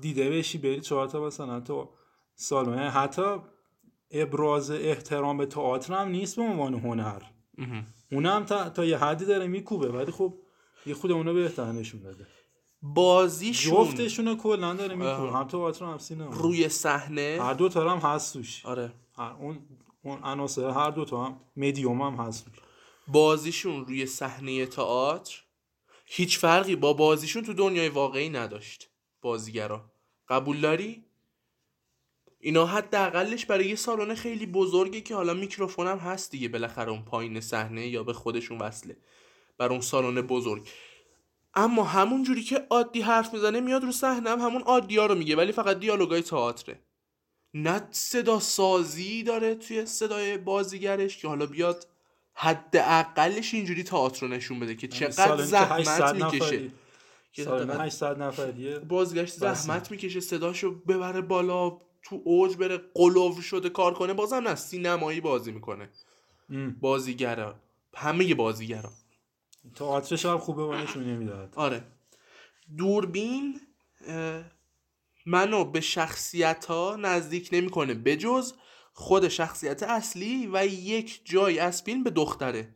[0.00, 1.88] دیده بشی بری چهار تا مثلا تو
[2.34, 3.36] سالن حتی
[4.10, 7.22] ابراز احترام به تئاتر هم نیست به عنوان هنر.
[8.12, 10.34] اونم تا, تا یه حدی داره میکوبه ولی خب
[10.86, 12.26] یه خود اونو بهتر نشون داده
[12.82, 15.32] بازیشون جفتشون کلا داره میکوبه.
[15.32, 17.38] هم تئاتر هم سینما روی صحنه.
[17.40, 18.66] هر دو تا هم هست توش.
[18.66, 18.92] آره.
[19.16, 19.58] هر اون
[20.02, 22.46] اون عناصر هر دو تا هم مدیوم هم هست
[23.08, 25.42] بازیشون روی صحنه تئاتر.
[26.06, 28.90] هیچ فرقی با بازیشون تو دنیای واقعی نداشت
[29.22, 29.92] بازیگرا.
[30.28, 31.04] قبول داری؟
[32.44, 37.02] اینا حداقلش برای یه سالن خیلی بزرگی که حالا میکروفون هم هست دیگه بالاخره اون
[37.02, 38.96] پایین صحنه یا به خودشون وصله
[39.58, 40.68] بر اون سالن بزرگ.
[41.54, 45.14] اما همون جوری که عادی حرف می‌زنه میاد رو صحنه هم همون عادی ها رو
[45.14, 46.80] میگه ولی فقط دیالوگای تئاتره.
[47.54, 51.86] نه صدا سازی داره توی صدای بازیگرش که حالا بیاد
[52.34, 56.70] حداقلش اینجوری تئاتر رو نشون بده که چقدر سالن که زحمت 800 می‌کشه.
[57.32, 58.78] که سالن حداقل 800 نفریه.
[58.78, 59.54] بازیگرش بسه.
[59.54, 61.91] زحمت می‌کشه صداشو ببره بالا.
[62.02, 65.88] تو اوج بره قلوف شده کار کنه بازم نه سینمایی بازی می‌کنه.
[66.80, 67.54] بازیگرا.
[67.94, 68.92] همه بازیگرا.
[69.74, 71.84] تئاترش هم خوبه نشون نمی‌داد آره.
[72.78, 73.60] دوربین
[75.26, 78.52] منو به شخصیت ها نزدیک نمی‌کنه بجز
[78.92, 82.74] خود شخصیت اصلی و یک جای از فیلم به دختره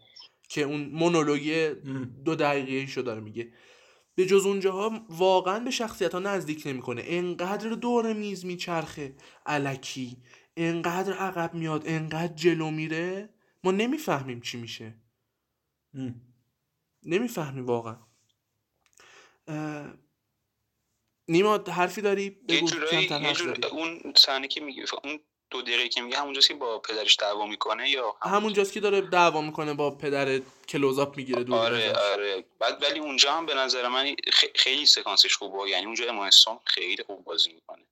[0.49, 1.75] که اون مونولوگ
[2.25, 3.53] دو دقیقه شو داره میگه.
[4.17, 7.03] به جز اونجاها واقعا به شخصیت ها نزدیک نمی‌کنه.
[7.07, 9.17] انقدر دور میز میچرخه.
[9.47, 10.17] علکی
[10.57, 11.83] انقدر عقب میاد.
[11.87, 13.29] انقدر جلو میره.
[13.65, 14.95] ما نمی‌فهمیم چی میشه.
[15.95, 16.21] ام.
[17.03, 17.97] نمی‌فهمیم واقعا.
[21.29, 23.67] نیما حرفی داری؟ یه بگو جورایی یه.
[23.73, 25.21] اون صحنه که میگه اون
[25.51, 29.41] دو دقیقه که میگه همونجاست که با پدرش دعوا می‌کنه یا همونجاست که داره دعوا
[29.41, 31.93] می‌کنه با پدر کلوزاپ می‌گیره دور آره.
[31.93, 32.45] آره.
[32.59, 34.17] بعد ولی اونجا هم به نظر من
[34.55, 35.71] خیلی سکانسش خوبه.
[35.71, 37.83] یعنی اونجا امایستون خیلی خوب بازی می‌کنه.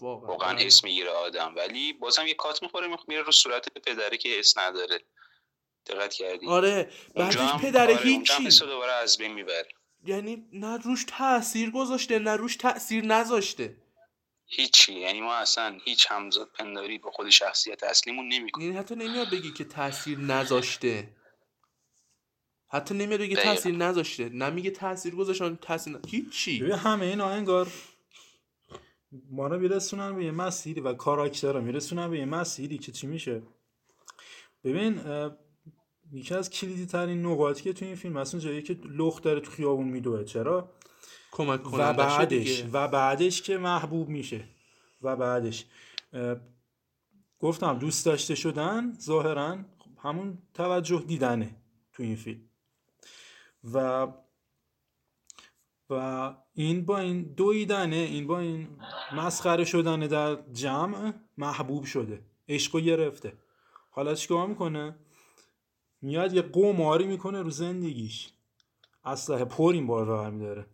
[0.00, 0.26] واقعا.
[0.28, 0.66] واقعا آره.
[0.66, 1.52] اسم می‌گیره آدم.
[1.56, 5.00] ولی بازم یه کات می‌خوره میره رو صورت پدره که اس نداره.
[5.86, 6.46] دقت کردی.
[6.46, 6.90] آره.
[7.14, 9.68] بعدش هم- پدر آره، هیچی دوباره از بین می‌بره.
[10.06, 13.76] یعنی نه روش تاثیر گذاشته نه روش تاثیر نذاشته.
[14.46, 14.92] هیچی.
[14.92, 18.66] یعنی ما اصلا هیچ همزاد پنداری با خود شخصیت اصلیمون نمی‌کنیم.
[18.66, 21.16] یعنی حتی نمیاد بگی که تاثیر نذاشته.
[22.68, 23.42] حتی نمیاد دقیقاً.
[23.42, 24.28] تاثیر نذاشته.
[24.28, 26.00] نمیگه تاثیر گذاشتن تاثیر ن...
[26.08, 26.58] هیچی.
[26.58, 27.68] ببین همه این انگار
[29.30, 33.06] ما رو میرسونن به یه مسیری و کاراکتر رو میرسونن به یه مسیری که چی
[33.06, 33.42] میشه؟
[34.64, 35.00] ببین
[36.12, 39.40] یکی از کلیدی ترین نقاطی که تو این فیلم هست اون جایی که لخت داره
[39.40, 40.24] تو خیابون میدوه.
[40.24, 40.75] چرا؟
[41.36, 44.44] کمک و بعدش دیگه و بعدش که محبوب میشه.
[45.02, 45.64] و بعدش.
[47.38, 49.58] گفتم دوست داشته شدن ظاهرا
[49.98, 51.56] همون توجه دیدنه
[51.92, 52.40] تو این فیلم.
[53.64, 54.08] و
[55.90, 58.68] و این با این دویدنه این با این
[59.12, 62.22] مسخره شدن در جمع محبوب شده.
[62.48, 63.32] عشقو گرفته.
[63.90, 64.96] حالا چیکار می‌کنه؟
[66.02, 68.32] میاد یه قماری می‌کنه رو زندگیش.
[69.04, 70.66] اسلحه پر این بار داره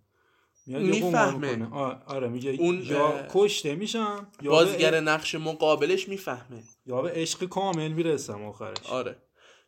[0.66, 1.68] میاد می‌فهمه.
[2.06, 6.62] آره میگه اون، یا کشته میشم یا بازیگر نقش مقابلش می‌فهمه.
[6.86, 8.86] یا به عشق کامل می‌رسم آخرش.
[8.88, 9.16] آره.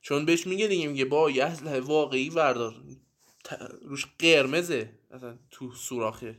[0.00, 2.74] چون بهش میگه دیگه میگه با یه اسلحه واقعی وردار
[3.44, 4.90] ت- روش قرمزه.
[5.10, 6.38] مثلا تو سوراخه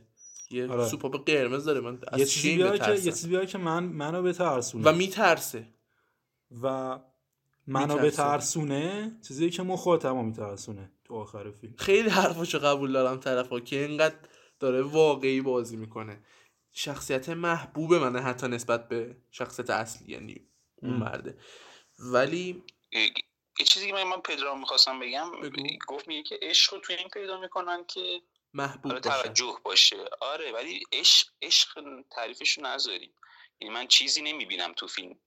[0.50, 0.86] یه آره.
[0.88, 1.80] سوپاپ قرمز داره.
[1.80, 4.90] من از یه چی چیزی که؟ یه چیزی که من منو بترسونه.
[4.90, 5.68] و میترسه.
[6.62, 6.98] و
[7.66, 7.96] منو.
[7.96, 11.74] بترسونه چیزی که مخاطبو میترسونه تو آخر فیلم.
[11.76, 14.14] خیلی حرفاشو قبول دارم طرفا که اینقدر
[14.58, 16.24] داره واقعی بازی می‌کنه.
[16.72, 20.48] شخصیت محبوب منه حتی نسبت به شخصیت اصلی یعنی
[20.82, 20.92] اون.
[20.92, 21.38] مرده.
[21.98, 22.64] ولی
[23.58, 25.62] یه چیزی که من, پدرام می‌خواستم بگم بگو.
[25.88, 28.22] گفت میگه که عشق رو توی این پیدا می‌کنن که
[28.54, 30.04] محبوب حالا باشه توجه باشه.
[30.20, 33.14] آره ولی عشق عشق تعریفش رو نذاریم.
[33.60, 35.18] یعنی من چیزی نمی‌بینم تو فیلم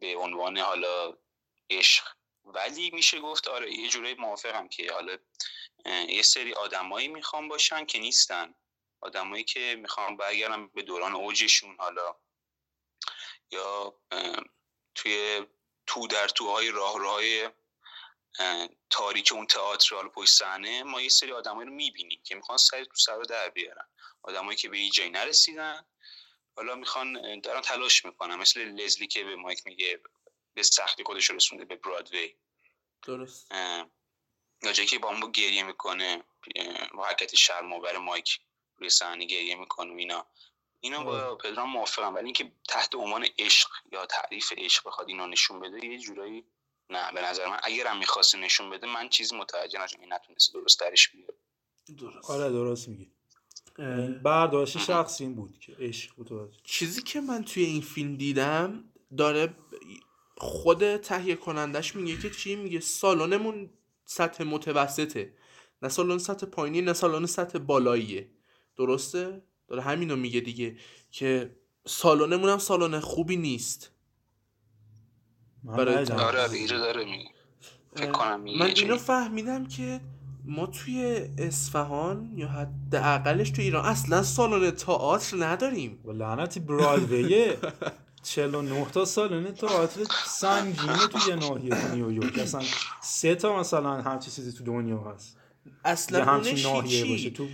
[0.00, 1.18] به عنوان حالا
[1.70, 2.04] عشق.
[2.44, 5.18] ولی میشه گفت آره یه جورایی موافقم که حالا
[6.08, 8.54] یه سری آدمایی می‌خوام باشن که نیستن.
[9.00, 12.16] آدمایی که می‌خوام برگردم به دوران اوجشون حالا
[13.50, 13.94] یا
[14.94, 15.46] توی
[15.86, 17.50] تو در توهای راه راهای
[18.90, 22.84] تاریک اون تئاتر حالا پشت صحنه ما یه سری آدمایی رو می‌بینیم که می‌خوان سر
[22.84, 23.88] تو سر رو در بیارن.
[24.22, 25.86] آدمایی که به یه جایی نرسیدن
[26.56, 28.36] حالا می‌خوان دارن تلاش می‌کنن.
[28.36, 30.00] مثل لزلی که به مایک میگه
[30.54, 32.34] به سختی خودش رو رسونده به برادوی
[33.02, 33.52] درست.
[34.62, 36.24] یا جایی که با ما گریه می‌کنه
[36.94, 38.40] با حرکت شرم‌آور مایک
[38.76, 40.26] روی صحنه گریه می‌کنه و اینا.
[40.80, 45.60] اینا با پدرام موافقم ولی اینکه تحت عنوان عشق یا تعریف عشق بخواد اینو نشون
[45.60, 46.44] بده یه جورایی
[46.90, 50.80] نه به نظر من اگرم می‌خواست نشون بده من چیزی متوجه نشدم این نتونسته درست
[50.80, 51.34] درش بیاره.
[51.98, 52.30] درست.
[52.30, 53.12] آره درست میگی.
[53.78, 56.62] اه، برداشت شخصی این بود که عشق بود.
[56.64, 59.56] چیزی که من توی این فیلم دیدم داره
[60.42, 63.70] خود تهیه کنندش میگه که چی میگه؟ سالنمون
[64.04, 65.32] سطح متوسطه.
[65.82, 68.30] نه سالن سطح پایینی نه سالن سطح بالاییه.
[68.76, 70.76] درسته؟ داره همینو میگه دیگه
[71.10, 73.90] که سالنمون هم سالن خوبی نیست.
[75.64, 76.16] من برای ندیدم.
[76.16, 77.28] آره اینجا داره میگه.
[78.58, 78.66] من.
[78.66, 80.00] اینو فهمیدم که
[80.44, 86.00] ما توی اصفهان یا حداقلش توی ایران اصلا سالن تئاتر نداریم.
[86.04, 87.58] و لعنتی برادویه.
[88.22, 92.62] 49 تا سالن تئاتر سنگینه توی ناحیه نیویورک اصلا
[93.02, 95.36] سه تا مثلا همچی چیزی تو دنیا هست.
[95.66, 97.30] یه اصلا همچین ناحیه باشه.
[97.30, 97.48] تو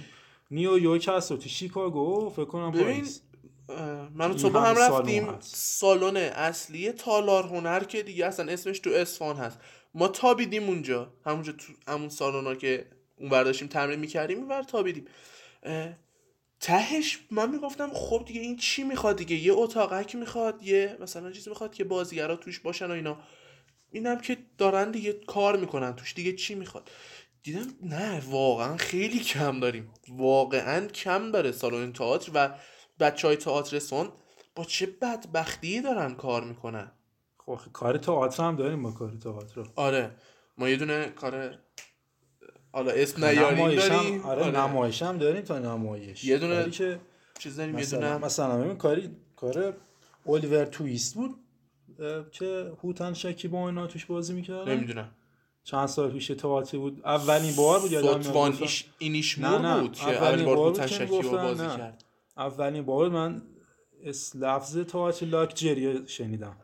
[0.51, 3.21] نیویورک هست و تو شیکاگو فکر کنم ببین پاریس.
[3.69, 5.29] اه، من و این صبح هم رفتیم.
[5.41, 9.59] سالن اصلی تالار هنر که دیگه اصلا اسمش تو اصفهان هست.
[9.95, 11.13] ما تابیدیم اونجا.
[11.27, 15.05] همونجا تو همون سالن ها که اون داشتیم تمرین می‌کردیم اون تابیدیم.
[15.63, 15.89] اه،
[16.61, 21.51] تهش من می‌گفتم خب دیگه این چی می‌خواد دیگه؟ یه اتاقک می‌خواد یه مثلا چیزی
[21.51, 23.19] می‌خواد که بازیگرا توش باشن و اینا.
[23.91, 26.15] اینم که دارن دیگه کار می‌کنن توش.
[26.15, 26.91] دیگه چی می‌خواد؟
[27.43, 29.91] دیدم نه واقعا خیلی کم داریم.
[30.09, 32.55] واقعا کم داره سالن تئاتر و
[33.01, 34.09] بچه های تئاتر سون
[34.55, 36.93] با چه بدبختی دارن کار می‌کنن؟
[37.39, 40.17] خب کار تئاتر هم داریم ما کار تئاتر آره.
[40.59, 41.59] ما یه دونه کار
[42.73, 46.25] حالا اسم نیاریم نمایش داریم؟ هم آره, نمایش هم داریم تا نمایش.
[46.25, 47.01] یه دونه که
[47.39, 49.75] چیز داریم یه مثلا دونه مثلا ببین کاری کار
[50.27, 51.35] الیور تویست بود
[52.33, 54.75] که هوتن شکی با اینا توش بازی می‌کردن.
[54.75, 55.11] نمی‌دونم.
[55.65, 57.01] چند سال پیش تئاتر بود.
[57.05, 58.63] اولین بار بود یادم میاد.
[58.63, 59.81] ایش اینیش نه، نه.
[59.81, 60.65] بود که اولین بار رو
[61.01, 61.77] می‌گفتن بازی نه.
[61.77, 62.05] کرد.
[62.37, 63.43] اولین بار من
[64.05, 66.57] اس لفظ تئاتر لاکچری شنیدم.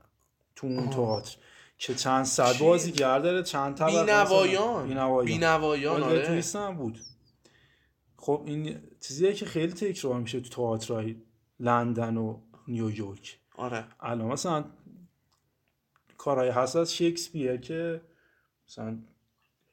[0.56, 1.36] تو اون تئاتر
[1.78, 4.88] که چند صد؟ بازیگر داره چند طبقه بینوایان.
[4.88, 5.24] بینوایان.
[5.24, 6.42] بینوایان آره.
[6.54, 6.98] هم بود
[8.16, 11.16] خب این چیزیه که خیلی تکرار میشه تو تئاترهای
[11.60, 13.38] لندن و نیویورک.
[13.56, 13.84] آره.
[14.00, 14.64] الان مثلا
[16.18, 18.00] کارهای هست از شکسپیر که
[18.68, 18.98] مثلا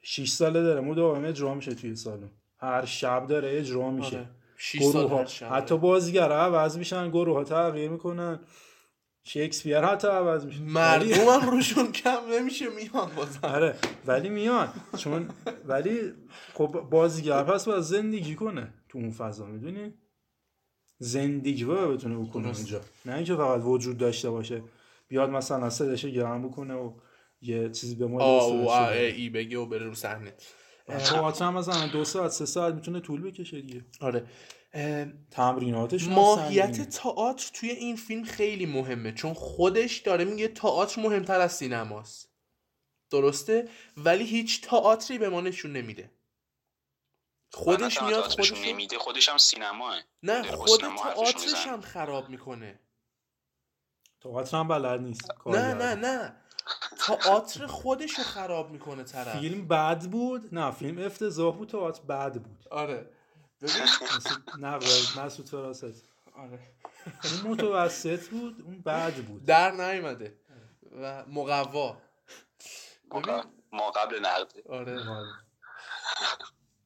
[0.02, 2.30] 6 ساله داره مداوم اجرا میشه توی سالن.
[2.58, 4.16] هر شب داره اجرا میشه.
[4.16, 4.30] آره.
[4.56, 5.24] 6 گروه ها.
[5.56, 8.40] حتی بازیگر عوض میشن گروه ها تغییر می‌کنن.
[9.24, 10.60] شکسپیر حتی عوض میشه.
[10.60, 13.40] مردم هم روشون کم نمیشه میان بازم.
[13.42, 14.68] آره ولی میان.
[14.96, 15.28] چون
[15.66, 16.12] ولی
[16.54, 19.94] خب بازیگر پس باید زندگی کنه تو اون فضا می‌دونی؟
[20.98, 22.46] زندگی باید بتونه بکنه.
[22.46, 22.80] اونجا.
[23.04, 24.62] نه اینکه فقط وجود داشته باشه
[25.08, 26.92] بیاد مثلا صداش گرم بکنه و
[27.40, 30.34] یه چیزی به ما آه ای بگه و بره رو صحنه.
[31.40, 33.84] هم مثلا دو ساعت سه ساعت می‌تونه طول بکشه دیگه.
[34.00, 34.24] آره.
[35.30, 36.88] تمریناتش ماهیت.
[36.88, 42.28] تئاتر توی این فیلم خیلی مهمه چون خودش داره میگه تئاتر مهمتر از سینماست.
[43.10, 46.10] درسته؟ ولی هیچ تئاتری به ما نشون نمیده.
[47.52, 49.94] خودش میاد خودش نمیده خودش هم سینماه.
[50.22, 51.66] نه خود تئاترش.
[51.66, 52.80] هم خراب می‌کنه.
[54.20, 55.74] تئاتر هم بلد نیست نه.
[55.74, 56.36] نه نه.
[57.06, 59.40] تئاتر خودش رو خراب می‌کنه طرف.
[59.40, 62.68] فیلم بد بود؟ نه فیلم افتضاح بود تئاتر بد بود.
[62.70, 63.10] آره.
[64.58, 64.86] نقل
[65.24, 65.84] مسعود فراست
[66.36, 66.58] آره.
[67.24, 69.44] اون متوسط بود اون بد بود.
[69.44, 70.36] در نیومده.
[71.02, 71.96] و مقوا.
[73.10, 73.42] ببین.
[73.72, 75.00] ما قبل نقده آره.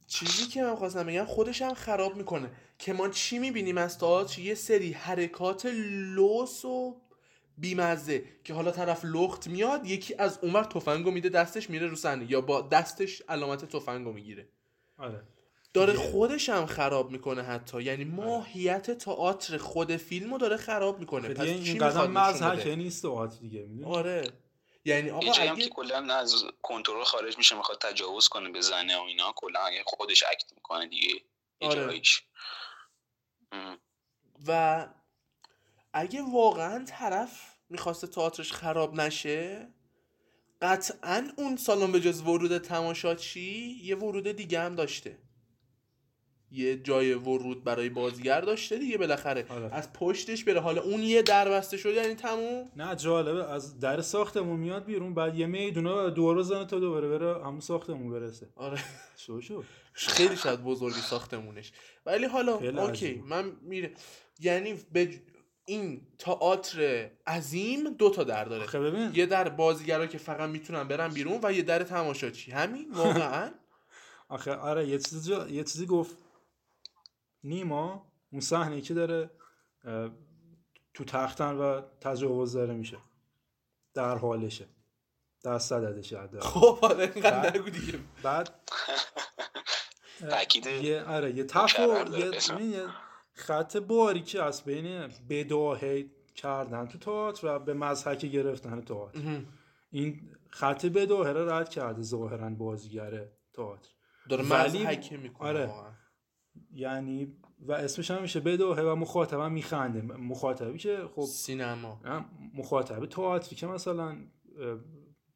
[0.07, 2.51] چیزی که من خواستم بگم خودش هم خراب می‌کنه.
[2.79, 5.67] که ما چی می‌بینیم از تئاتر؟ یه سری حرکات
[6.17, 7.01] لوس و
[7.59, 12.31] بیمزه که حالا طرف لخت میاد یکی از اونور تفنگو میده دستش میره رو صحنه.
[12.31, 14.49] یا با دستش علامت تفنگو می‌گیره.
[14.99, 15.23] آره.
[15.77, 17.83] داره خودش هم خراب می‌کنه حتی.
[17.83, 21.29] یعنی ماهیت تئاتر خود فیلمو داره خراب می‌کنه.
[21.29, 24.29] پس دیگه چی این قدم می‌خواد نشون مزهکه بده؟ نیست تئاتر دیگه می‌دونی؟ آره.
[24.85, 28.61] یعنی آقا جایی هم اگه که کلا از کنترل خارج میشه می‌خواد تجاوز کنه به
[28.61, 31.09] زنه و اینا کلا اگه خودش اکت می‌کنه دیگه
[31.61, 32.01] یه آره.
[34.47, 34.89] و
[35.93, 39.69] اگه واقعا طرف می‌خواسته تئاترش خراب نشه
[40.63, 45.26] قطعا اون سالن به جز ورود تماشاچی یه ورود دیگه هم داشته.
[46.57, 49.47] یه جای ورود برای بازیگر داشته دیگه بالاخره.
[49.49, 49.75] آره.
[49.75, 50.61] از پشتش بره.
[50.61, 53.53] حالا اون یه در بسته شد یعنی تموم؟ نه جالبه.
[53.53, 58.11] از در ساختمون میاد بیرون بعد یه می‌دونه دور بزنه تا دوباره بره همون ساختمون
[58.11, 58.49] برسه.
[58.57, 58.79] آره.
[59.17, 59.65] شو شو.
[59.93, 61.73] خیلی شاید بزرگی ساختمونش.
[62.07, 63.29] ولی حالا اوکی عجیبه.
[63.29, 63.91] من میره.
[64.41, 65.09] یعنی به
[65.65, 68.67] این تئاتر عظیم دو تا در داره.
[68.67, 69.11] ببین.
[69.15, 72.51] یه در بازیگرا که فقط می‌تونن برن بیرون و یه در تماشاچی.
[72.51, 73.51] همین؟ واقعا؟
[74.29, 75.49] آخه آره یه چیزی جا...
[75.49, 76.17] یه چیزی گفت
[77.47, 79.31] نیما اون صحنه که داره
[80.95, 82.99] تو تختن و تجاوز داره میشه.
[83.95, 84.67] در حالشه.
[85.43, 86.47] در صددشه حداقل.
[86.47, 87.99] خب حالا اینقدر بعد- نگو دیگه.
[88.23, 88.51] بعد
[90.85, 92.21] یه آره یه تفا داره
[92.61, 92.87] یه,
[93.33, 99.41] خط باریکی از بین بداهه کردن تو تئاتر و به مزحک گرفتن تئاتر.
[99.91, 103.25] این خط بداهه رو رد کرده ظاهرا بازیگر
[103.55, 103.91] تئاتر.
[104.29, 105.71] داره ولی- می‌کنه آره.
[106.75, 110.03] یعنی و اسمش هم میشه بداهه و مخاطبم میخنده.
[110.03, 112.01] مخاطبی که خب سینما.
[112.55, 114.17] مخاطب تئاتری که مثلا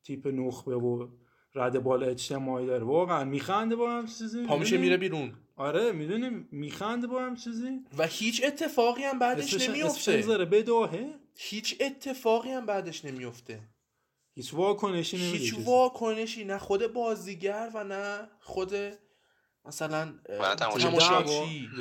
[0.04, 1.08] تیپ نخبه و
[1.54, 2.84] رد بالا اجتماعی داره.
[2.84, 4.46] واقعا میخنده با هم چیزی.
[4.46, 5.34] پا میشه می‌دونی؟ میره بیرون.
[5.56, 7.80] آره می‌دونی؟ میخنده با هم چیزی.
[7.98, 13.60] و هیچ اتفاقی هم بعدش نمیفته بداهه هیچ اتفاقی هم بعدش نمیفته
[14.34, 15.54] هیچ واکنشی نمیده هیچ.
[15.64, 18.72] واکنشی نه خود بازیگر و نه خود
[19.64, 20.14] مثلا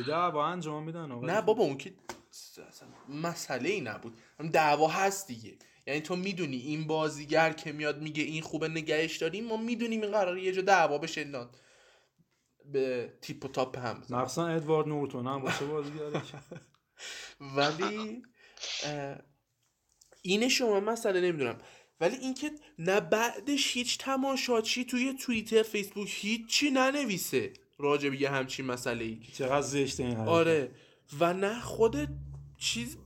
[0.08, 0.46] دعوا.
[0.48, 1.26] انجام میدن آقا.
[1.26, 1.94] نه بابا اون که
[2.68, 4.18] اصلا مسئله ای نبود.
[4.40, 5.58] هم دعوا هست دیگه.
[5.88, 10.12] یعنی تو می‌دونی این بازیگر که میاد میگه این خوبه نگهش داریم ما می‌دونیم این
[10.12, 11.50] قراره یه جا دعوا بشه اینا
[12.66, 14.04] به تیپ و تاپ هم.
[14.10, 16.34] مخصوصا ادوارد نورتون هم باشه بازیگرش
[17.58, 18.24] ولی
[20.60, 21.58] رو من مسئله نمی‌دونم.
[22.00, 27.54] ولی اینکه نه بعدش هیچ تماشاچی توی توییتر فیسبوک هیچی ننویسه.
[27.80, 29.20] راجع به یه همچین مسئله ای.
[29.34, 30.28] چقدر زشته این حرکت.
[30.30, 30.72] آره.
[31.20, 32.08] و نه خود
[32.58, 32.98] چیز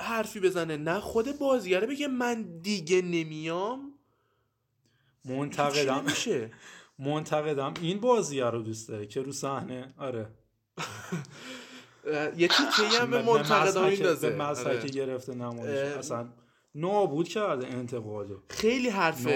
[0.00, 3.92] حرفی بزنه نه خود بازیگره بگه من دیگه نمیام.
[5.24, 6.04] منتقدم.
[6.04, 6.50] میشه
[6.98, 7.74] منتقدم.
[7.80, 10.26] این بازیگر رو دوست داره که رو صحنه؟ آره.
[12.36, 14.30] یه تیکه هم به منتقدا میندازه.
[14.30, 14.88] به آره.
[14.88, 15.78] گرفته نمایش.
[15.78, 16.28] اصلا
[16.74, 18.42] نابود کرده انتقادو.
[18.50, 19.26] خیلی حرف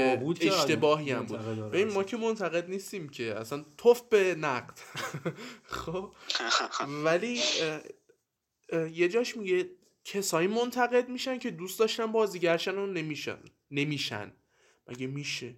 [0.40, 1.38] اشتباهی هم بود.
[1.70, 2.04] ببین ما.
[2.04, 3.34] که منتقد نیستیم که.
[3.34, 4.78] اصلا توف به نقد.
[5.62, 6.12] خب؟
[7.04, 7.80] ولی اه،
[8.68, 9.70] اه، یه جاش میگه
[10.04, 13.38] کسایی منتقد میشن که دوست داشتن بازیگرشن و نمیشن.
[13.70, 14.32] نمیشن.
[14.88, 15.54] مگه میشه؟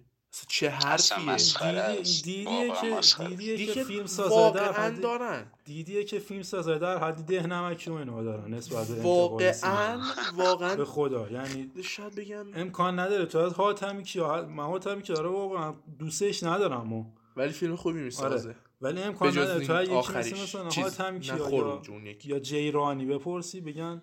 [0.47, 2.01] چه حرفیه.
[2.23, 3.23] دیدیه واقعا که.
[3.23, 7.47] دیدیه که فیلم سازا در واقعا حد دارن دیدیه که فیلم سازا در حد ده
[7.47, 10.03] نمکی و اینا دارن نسبت به واقعا سینما.
[10.37, 15.13] به واقعا خدا یعنی شاید بگم امکان نداره تو از حاتمی که من حاتمی که
[15.13, 17.05] داره واقعا دوستش ندارم و
[17.35, 19.93] ولی فیلم خوبی می‌سازه آره ولی امکان نداره تو یکی.
[19.93, 22.29] مثل مثلا چیز، حاتم نه کیا خروج یا, یکی.
[22.29, 24.01] یا جیرانی بپرسی بگن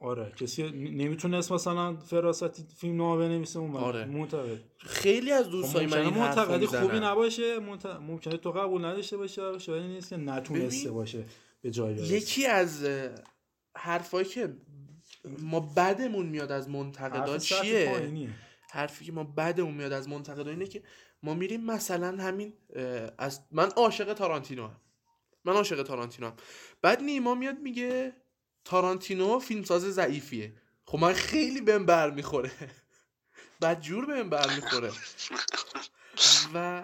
[0.00, 4.04] آره کسی نمی‌تونست مثلا فراستی فیلم نامه بنویسه اون آره.
[4.04, 7.86] منتقد خیلی از دوستای من این منتقد خوبی نباشه منت...
[7.86, 11.24] ممکنه تو قبول نداشته باشه شاید نیست که نتونسته ببین، باشه
[11.62, 12.86] به جای یکی از
[13.76, 14.56] حرفایی که
[15.38, 18.28] ما بدمون میاد از منتقدا حرف سطح چیه.
[18.70, 20.82] حرفی که ما بدمون میاد از منتقدا اینه که
[21.22, 22.52] ما میریم مثلا همین
[23.18, 24.76] از من عاشق تارانتینو هم
[25.44, 26.34] من عاشق تارانتینو هم
[26.82, 28.12] بعد نیما میاد میگه
[28.68, 30.52] تارانتینو فیلمساز ضعیفیه.
[30.84, 32.50] خب من خیلی بهم بر می‌خوره.
[33.60, 34.90] بعد جور بهم بر می‌خوره.
[36.54, 36.82] و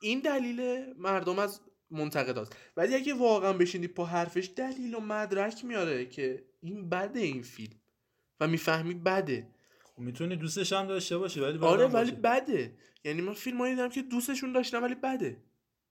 [0.00, 6.06] این دلیل مردم از منتقداست ولی اگه واقعا بشینی پا حرفش دلیل و مدرک میاره
[6.06, 7.80] که این بده این فیلم.
[8.40, 9.48] و می‌فهمی بده.
[9.84, 12.10] خب می‌تونی دوستش هم داشته باشی ولی آره بدم ولی.
[12.10, 12.76] بده.
[13.04, 15.36] یعنی من فیلم دیدم که دوستشون داشتم ولی بده.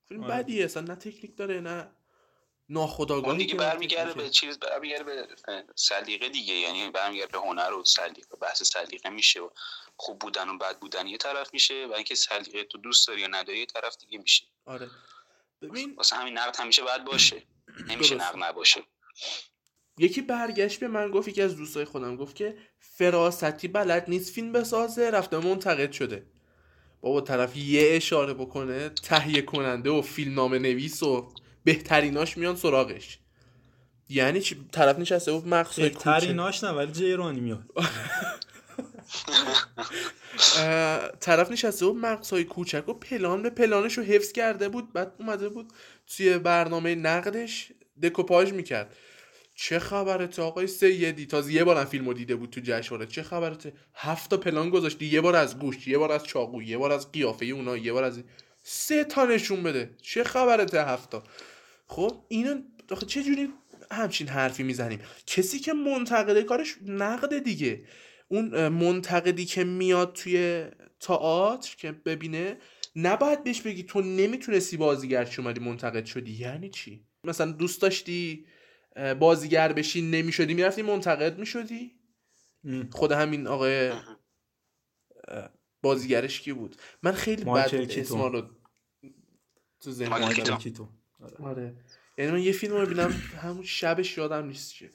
[0.05, 0.33] فیلم آره.
[0.33, 1.87] بدیه اصلا نه تکنیک داره نه
[2.69, 4.13] ناخداگاهی اون دیگه برمیگرده.
[4.13, 5.27] به چیز برمیگرده به
[5.75, 6.53] سلیقه دیگه.
[6.53, 9.49] یعنی برمیگرده به هنر و سلیقه بحث سلیقه میشه و
[9.97, 13.27] خوب بودن و بد بودن یه طرف میشه و اینکه سلیقه تو دوست داری یا
[13.27, 14.43] نداری یه طرف دیگه میشه.
[14.65, 14.89] آره.
[15.61, 17.43] ببین واسه همین نقد همیشه باید باشه.
[17.89, 18.15] نمیشه.
[18.15, 18.83] نقد نباشه.
[19.97, 24.51] یکی برگشت به من گفت یکی از دوستای خودم گفت که فراستی بلد نیست فیلم
[24.51, 26.25] بسازه رفته منتقد شده.
[27.01, 33.19] بابا طرف یه اشاره بکنه تهیه کننده و فیلم نامه نویس و بهتریناش میان سراغش.
[34.09, 35.81] یعنی چی؟ طرف نشسته بود کوچه.
[35.81, 37.63] بهتریناش نه ولی جیرانی میاد.
[41.19, 45.49] طرف نشسته بود مقصای کوچک و پلان به پلانش رو حفظ کرده بود بعد اومده
[45.49, 45.73] بود
[46.07, 47.71] توی برنامه نقدش
[48.03, 48.95] دکوپاژ می‌کرد.
[49.55, 53.05] چه خبرته آقای سیدی؟ تازه یه بارم فیلم رو دیده بود تو جشنواره.
[53.05, 56.77] چه خبرته هفت تا پلان گذاشتی یه بار از گوشت یه بار از چاقو یه
[56.77, 58.23] بار از قیافه اونا یه بار از.
[58.63, 59.89] سه تا نشون بده.
[60.01, 61.23] چه خبرته هفت تا؟
[61.89, 62.61] خب اینو
[62.91, 63.53] آخه چه جوری
[63.91, 67.85] همچین حرفی می‌زنیم؟ کسی که منتقده کارش نقده دیگه.
[68.27, 70.65] اون منتقدی که میاد توی
[70.99, 72.57] تئاتر که ببینه
[72.95, 76.31] نباید بهش بگی تو نمی‌تونستی بازیگر چی اومدی منتقد شدی.
[76.31, 78.45] یعنی چی؟ مثلا دوست داشتی
[79.19, 81.99] بازیگر بشی نمی‌شدی می‌رفتی منتقد می‌شدی.
[82.91, 83.91] خود همین آقای
[85.81, 88.01] بازیگرش کی بود؟ من خیلی بد کیتون.
[88.01, 88.49] اسما رو
[89.79, 90.59] تو ذهنم
[91.19, 91.73] کیتو آره.
[92.17, 93.09] یعنی من یه فیلم رو ببینم
[93.41, 94.89] همون شبش یادم نیست چیه.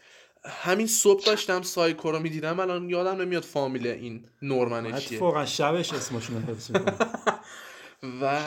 [0.45, 4.97] همین صبح داشتم سایکو رو می‌دیدم الان یادم نمیاد فامیل این نورمنه چیه.
[4.97, 6.71] اتفاقا شبش اسمشون رو حفظ
[8.23, 8.45] و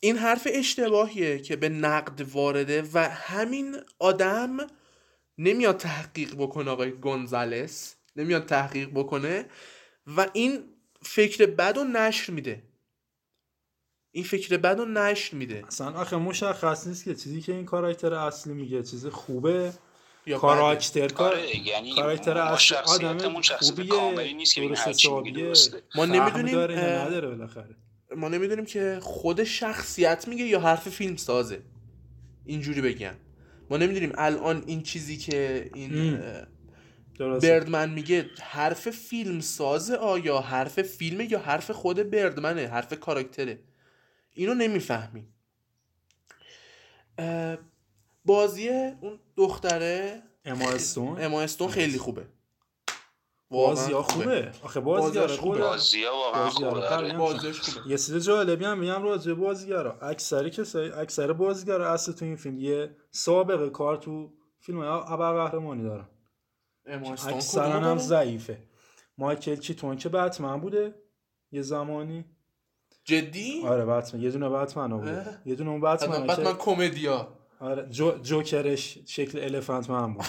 [0.00, 4.56] این حرف اشتباهیه که به نقد وارده و همین آدم
[5.38, 9.46] نمیاد تحقیق بکنه آقای گونزالس نمیاد تحقیق بکنه
[10.06, 10.64] و این
[11.02, 12.62] فکر بد و نشر میده.
[14.14, 15.64] این فکر بد و نشر میده.
[15.68, 19.72] اصلا آخه مشخص نیست که چیزی که این کاراکتر اصلی میگه چیز خوبه؟
[20.26, 24.74] یا کاراکتر کار آره یعنی کاراکتر ما اصلی آدم خوبیه کاملی نیست که این
[25.94, 27.76] ما نمی‌دونیم، داره یا اه، نداره بالاخره.
[28.16, 31.62] ما نمی‌دونیم که خود شخصیت میگه یا حرف فیلم سازه.
[32.44, 33.14] اینجوری بگم.
[33.70, 36.20] ما نمی‌دونیم الان این چیزی که این
[37.18, 43.58] بردمن میگه حرف فیلم سازه آیا حرف فیلمه یا حرف خود بردمنه حرف کاراکتره.
[44.34, 45.34] اینو نمی‌فهمیم
[47.18, 47.56] اه،
[48.24, 52.26] بازی اون دختره اما استون اما استون خیلی خوبه.
[53.50, 54.52] بازی ها خوبه.
[54.62, 55.58] آخه بازی بازیاش خوبه.
[55.58, 56.86] بازی ها واقعا بازی‌ها رو خوبه.
[56.86, 57.18] قبلا آره.
[57.18, 57.90] بازیش خوبه.
[57.90, 59.98] یه چیز جالبی هم میگم راجع به بازیگرا.
[59.98, 65.82] اکثر کسایی اکثر بازیگرا اصل تو این فیلم یه سابقه کار تو فیلم ابر قهرمانی
[65.82, 66.08] دارن.
[67.26, 68.68] اکثرا هم؟ ضعیفه.
[69.18, 70.94] مایکل کیتون که بتمن بوده
[71.52, 72.24] یه زمانی.
[73.04, 74.22] جدی؟ آره بتمن.
[74.22, 75.24] یه دونه بتمن اه.
[75.46, 77.28] یه دونه اون بتمن بتمن کمدیا.
[77.60, 80.24] آره جو جوکرش شکل الفنت من بود.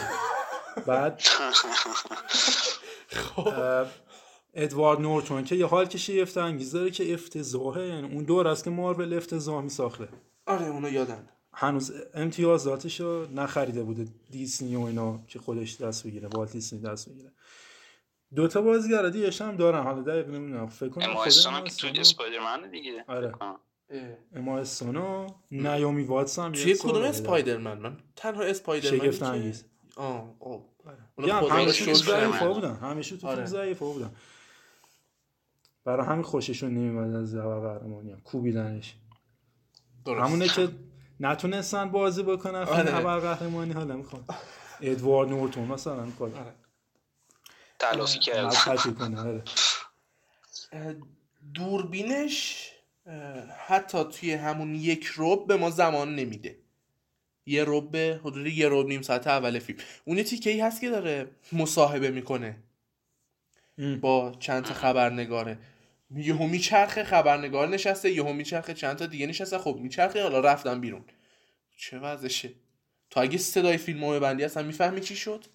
[0.87, 1.21] بعد
[3.07, 3.53] خب.
[4.53, 7.87] ادوارد نورتون که یه حال که شیفته انگیز داره که افتضاحه.
[7.87, 10.07] یعنی اون دور است که مارول افتضاح می ساخته
[10.45, 11.29] آره اونو یادم.
[11.53, 17.09] هنوز امتیازاتش رو نخریده بوده دیسنی و اینا که خودش دست بگیره والت دیسنی دست
[17.09, 17.31] بگیره.
[18.35, 21.61] دو تا بازیگر دیگه هم دارن حالا دقیق نمی‌دونم فکر کنم اما خود استون اما
[21.61, 23.33] هم که تو اسپایدرمن دیگه آره.
[24.35, 27.03] اما استون و نیومی واتس هم توی سال کدوم.
[27.03, 29.65] اسپایدرمن من تنها اسپایدرمن شگفت انگیز.
[29.95, 30.65] آه آه
[31.17, 32.53] رو همیشه تو ضعیفا من.
[32.53, 33.35] بودن همیشه تو آره.
[33.35, 34.11] فیلم ضعیفا بودن
[35.85, 38.95] برای همین خوششون نمیاد از زبر قهرمانی هم کوبیدنش
[40.05, 40.21] درست.
[40.21, 40.69] همونه که
[41.19, 43.19] نتونستن بازی بکنن فیلم آره.
[43.19, 44.23] قهرمانی حالا می‌خوان
[44.81, 46.64] ادوارد نورتون مثلا آره.
[47.79, 49.43] تلافی کرد مذهبی کنه آره.
[51.53, 52.71] دوربینش
[53.67, 56.57] حتی توی همون یک رب به ما زمان نمیده.
[57.45, 59.79] یه رب به حدود یه رب نیم ساعت اول فیلم.
[60.05, 62.57] اون تیکه ای هست که داره مصاحبه می‌کنه.
[63.77, 63.99] ام.
[63.99, 65.57] با چند تا خبرنگاره.
[66.15, 69.57] یهو میچرخه خبرنگار نشسته یهو میچرخه چند تا دیگه نشسته.
[69.57, 71.05] خب میچرخه حالا رفتم بیرون.
[71.77, 72.53] چه وضعشه.
[73.09, 75.45] تو اگه صدای فیلم رو ببندی اصلا می‌فهمی چی شد؟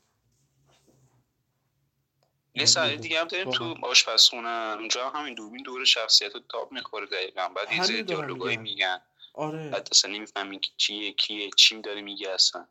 [2.54, 3.74] یه صحنه دیگه هم داریم تو.
[3.82, 8.56] آشپزخونه اونجا هم همین دوربین دور شخصیت رو تاب می‌خوره دقیقا بعد یه سری دیالوگایی
[8.56, 8.70] میگم.
[8.72, 9.00] میگن
[9.34, 12.66] آره بعد اصلا نمی‌فهمی که چیه کیه چی داره میگه اصلا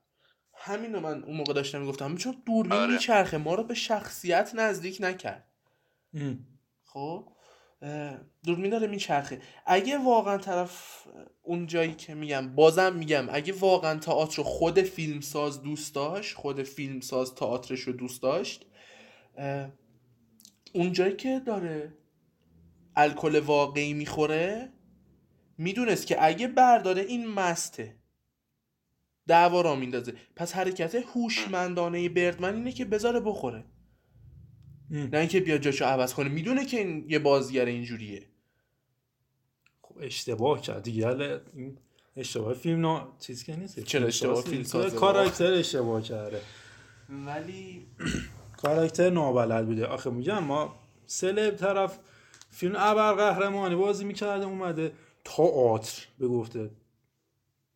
[0.57, 2.93] همین رو من اون موقع داشتم می‌گفتم چون دوربین آره.
[2.93, 5.47] میچرخه ما رو به شخصیت نزدیک نکرد.
[6.85, 7.27] خب
[8.45, 11.03] دوربین داره میچرخه اگه واقعا طرف
[11.41, 16.63] اون جایی که میگم بازم میگم اگه واقعا تئاتر رو خود فیلمساز دوست داشت خود
[16.63, 18.65] فیلمساز تئاترش رو دوست داشت
[19.39, 19.69] اه،
[20.73, 21.93] اون جایی که داره
[22.95, 24.69] الکل واقعی می‌خوره
[25.57, 27.95] می‌دونست که اگه برداره این مسته
[29.27, 30.13] دعوا را میندازه.
[30.35, 33.63] پس حرکت هوشمندانه بردمن اینه که بذاره بخوره.
[34.91, 35.09] ام.
[35.13, 36.29] نه اینکه بیا جاشو عوض کنه.
[36.29, 38.25] می‌دونه که این یه بازیگر اینجوریه.
[39.81, 41.41] خب اشتباه کرد دیگه.
[42.15, 43.79] اشتباه فیلم نا چیز که نیست.
[43.79, 46.41] چرا اشتباه فیلم؟ کاراکتر اشتباه کرده.
[47.09, 47.87] ولی
[48.61, 49.85] کاراکتر نابلد بوده.
[49.85, 51.97] آخه میگم ما سلب طرف
[52.51, 54.93] فیلم ابرقهرمانی بازی می‌کرده اومده
[55.25, 56.69] تئاتر به گفته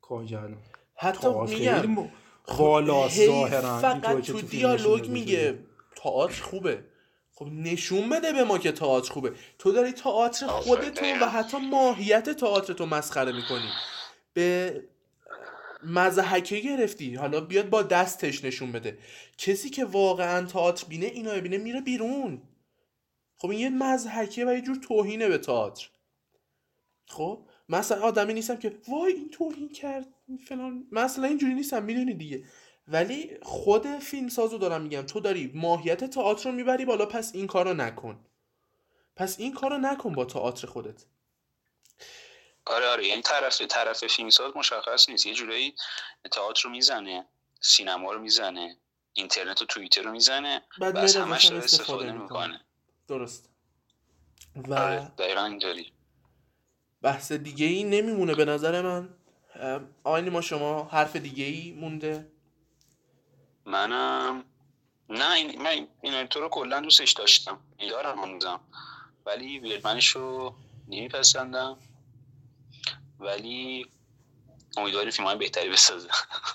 [0.01, 0.57] کارگردان
[0.95, 2.09] حتی میگم
[2.57, 5.59] بالاست هی ظاهرا فقط تو دیالوگ میگه
[5.95, 6.83] تئاتر خوبه.
[7.35, 9.33] خب نشون بده به ما که تئاتر خوبه.
[9.59, 11.05] تو داری تئاتر خودتو.
[11.21, 13.69] و حتی ماهیت تئاتر تو مسخره می‌کنی.
[14.33, 14.81] به
[15.85, 17.15] مزحکه گرفتی.
[17.15, 18.97] حالا بیاد با دستش نشون بده.
[19.37, 22.41] کسی که واقعا تئاتر بینه اینو ببینه میره بیرون.
[23.35, 25.89] خب این یه مزحکه و یه جور توهینه به تئاتر.
[27.07, 30.07] خب؟ مثلا آدمی نیستم که وای این توهین کرد
[30.47, 30.87] فلان.
[30.91, 32.43] مثلا اینجوری نیستم می‌دونی دیگه.
[32.87, 35.01] ولی خود فیلم سازو دارم میگم.
[35.01, 38.25] تو داری ماهیت تئاتر رو می‌بری بالا پس این کارو نکن.
[39.15, 41.05] پس این کارو نکن با تئاتر خودت.
[42.65, 43.07] آره آره.
[43.07, 45.25] یعنی طرف طرف فیلمساز مشخص نیست.
[45.25, 45.75] یه جورایی
[46.31, 47.25] تئاتر رو می‌زنه
[47.61, 48.77] سینما رو می‌زنه
[49.13, 52.61] اینترنت و توییتر رو می‌زنه بعد از همش داره استفاده می‌کنه.
[53.07, 53.49] درست.
[54.55, 55.93] و آره دقیقا اینطوری
[57.01, 59.09] بحث دیگه ای نمیمونه به نظر من.
[60.03, 62.31] آقای ما شما حرف دیگه ای مونده؟
[63.65, 64.45] منم
[65.09, 67.59] نه این من این تو رو کلا دوستش داشتم.
[67.89, 68.59] دارم هنوزم
[69.25, 70.55] ولی ویرمنش رو
[70.87, 71.77] نمیپسندم.
[73.23, 73.85] ولی
[74.77, 76.09] امیدواری فیلم های بهتری بسازه.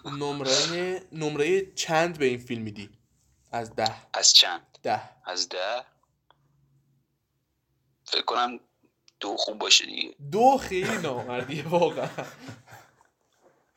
[0.05, 2.91] نمره نمره چند به این فیلم میدی؟
[3.53, 3.95] از ده.
[4.15, 5.01] از چند؟ ده.
[5.25, 5.85] از ده؟
[8.05, 8.61] فکر کنم
[9.21, 10.15] دو خوب باشه دیگه.
[10.33, 12.09] دو خیلی نامردیه واقعا.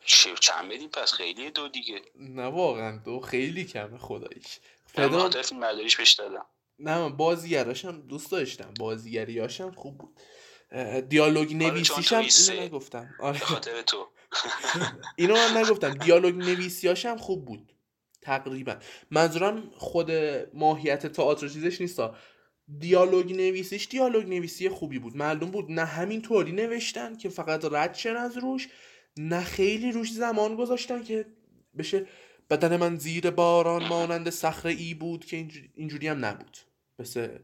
[0.05, 2.01] چه چند بدیم؟ پس خیلی دو دیگه.
[2.15, 4.59] نه واقعا دو خیلی کمه خداییش.
[4.95, 6.45] خاطر فیلم برداریش بهش دادم.
[6.79, 8.73] نه من بازیگراشم دوست داشتم.
[8.79, 10.19] بازیگریاشم خوب بود.
[11.09, 12.53] دیالوگ نویسیشم تویسته.
[12.53, 13.15] اینو نگفتم.
[13.19, 13.39] آره.
[13.39, 14.07] خاطر تو.
[15.15, 15.93] اینو من نگفتم.
[15.93, 17.71] دیالوگ نویسیاشم خوب بود.
[18.21, 18.75] تقریبا.
[19.11, 20.11] منظورم خود
[20.53, 22.15] ماهیت تئاتر چیزش نیستا.
[22.79, 25.17] دیالوگ نویسیش دیالوگ نویسی خوبی بود.
[25.17, 28.69] معلوم بود نه همین طوری نوشتن که فقط رد شن از روش
[29.17, 31.25] نه خیلی روش زمان گذاشتن که
[31.77, 32.07] بشه
[32.49, 36.57] بدن من زیر باران مانند صخره ای بود که اینج- اینجوری هم نبود.
[36.99, 37.37] مثل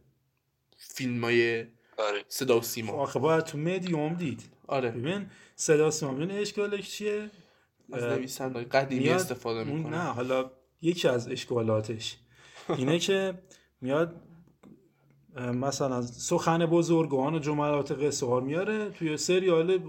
[0.77, 1.65] فیلم های
[1.97, 2.23] آره.
[2.27, 2.93] صدا و سیما.
[2.93, 4.43] آخه باید تو مدیوم دید.
[4.67, 4.91] آره.
[4.91, 5.25] ببین
[5.55, 6.11] صدا سیما.
[6.13, 7.29] ببین اشکالش چیه؟
[7.93, 9.97] از نویسنده قدیمی میاد- استفاده می‌کنه.
[9.97, 12.17] نه حالا یکی از اشکالاتش
[12.77, 13.33] اینه که
[13.81, 14.15] میاد
[15.37, 19.79] مثلا سخن بزرگان و جملات قصه ها میاره توی سریال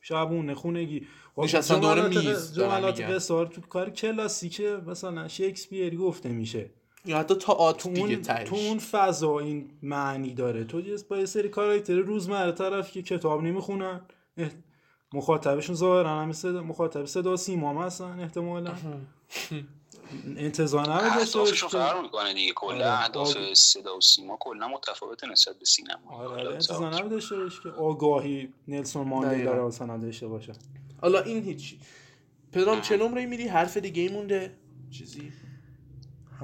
[0.00, 1.06] شبونه خونگی.
[1.36, 3.00] خب نشستن دور جملات میز جملات.
[3.00, 6.70] قصه ها تو کار کلاسیکه مثلا شکسپیری گفته میشه.
[7.04, 8.48] یا حتی تئاتر تو دیگه اون, تهش.
[8.48, 10.64] تو اون فضا این معنی داره.
[10.64, 14.00] تو با یه سری کاراکتر روزمره طرف که کتاب نمی‌خونن
[15.12, 18.72] مخاطبشون ظاهرا همین صدا مخاطب صدا سیما هستن احتمالا.
[20.36, 22.52] انتظار نباید داشته که- فرق می‌کنه دیگه.
[22.52, 22.86] کلا آره.
[23.02, 26.10] اهداف صدا و سیما کلا متفاوت نسبت به سینما.
[26.10, 26.86] آره آره انتظار.
[26.94, 29.52] نباید داشته باشی که آگاهی نلسون ماندلا.
[29.52, 30.52] رو مثلا داشته باشه.
[31.02, 31.78] حالا این هیچی.
[32.52, 34.54] پدرام چه نمره میری حرف دیگه مونده؟
[34.90, 35.32] چیزی؟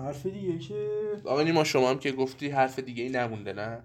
[0.00, 3.82] حرف دیگه که آقا نیما شما هم که گفتی حرف دیگه ای نمونده نه؟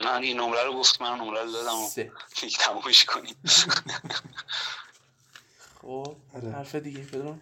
[0.00, 2.12] من این نمره رو گفت من نمره رو دادم و سه.
[2.40, 3.34] دیگه تمومش کنیم.
[5.82, 6.50] خب آره.
[6.52, 7.40] حرف دیگه پدرام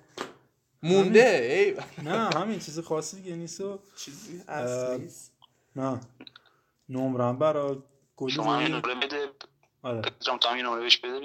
[0.82, 1.76] مونده ای
[2.10, 4.42] نه همین چیز خاصی دیگه نیست و چیزی
[4.98, 5.32] نیست.
[5.76, 6.00] نه.
[6.88, 7.76] نمرم برای
[8.16, 9.28] گل شما هم روی نمره بده.
[9.82, 10.00] آره.
[10.00, 11.20] پدرام تو هم یه نمره بهش بده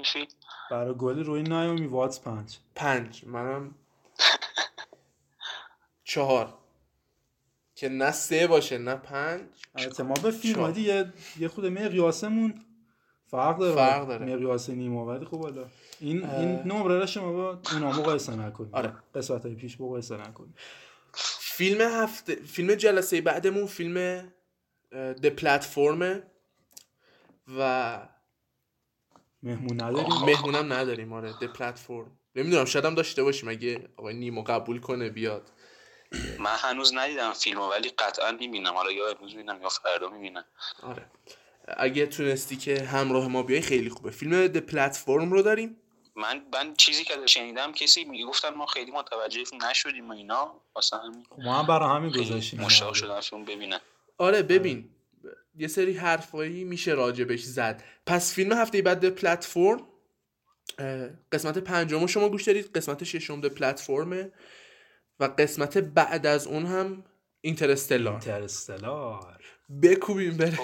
[0.70, 2.58] برای گل روی نایومی واتس پنج.
[2.74, 3.24] پنج.
[3.26, 3.74] منم
[6.06, 6.54] چهار.
[7.74, 9.42] که نه سه باشه نه پنج.
[9.74, 10.70] البته ما به فیلم.
[10.70, 12.54] دیگه یه خود مقیاسمون
[13.26, 13.74] فرق داره.
[13.74, 14.34] فرق داره.
[14.34, 15.64] مقیاس نیما ولی خب حالا.
[16.00, 16.40] این اه.
[16.40, 18.74] این نمره را شما با اونا مقایسه نکنید.
[18.74, 18.92] آره.
[19.14, 20.54] قسمت های پیش مقایسه نکنید.
[21.40, 24.28] فیلم هفته فیلم جلسه بعدمون فیلم
[24.92, 26.22] د پلتفرم
[27.58, 28.00] و
[29.42, 30.24] مهمون نداریم.
[30.26, 35.08] مهمونم نداریم آره د پلتفرم نمی‌دونم شاید هم داشته باشیم اگه آقای نیمو قبول کنه
[35.08, 35.50] بیاد.
[36.38, 38.74] من هنوز ندیدم فیلمو ولی قطعا می‌بینم.
[38.74, 40.44] حالا یا امروز می‌بینم یا فردا می‌بینم.
[40.82, 41.06] آره.
[41.76, 44.10] اگه تونستی که همراه ما بیای خیلی خوبه.
[44.10, 45.76] فیلم د پلتفرم رو داریم؟
[46.16, 50.60] من من چیزی که شنیدم کسی می‌گفتن ما خیلی متوجه نشدیم و اینا.
[50.74, 52.60] واسه همین ما هم برای همین گذاشتیم.
[52.60, 53.80] مشتاق شدم فیلم ببینم.
[54.18, 54.90] آره ببین.
[55.58, 57.84] یه سری حرفایی میشه راجبش زد.
[58.06, 59.86] پس فیلم هفته بعد د پلتفرم
[61.32, 64.32] قسمت پنجم شما گوش دارید قسمت ششم د پلتفرمه
[65.20, 67.04] و قسمت بعد از اون هم
[67.40, 68.12] Interstellar.
[68.12, 69.38] Interstellar.
[69.82, 70.58] بکوبیم بره.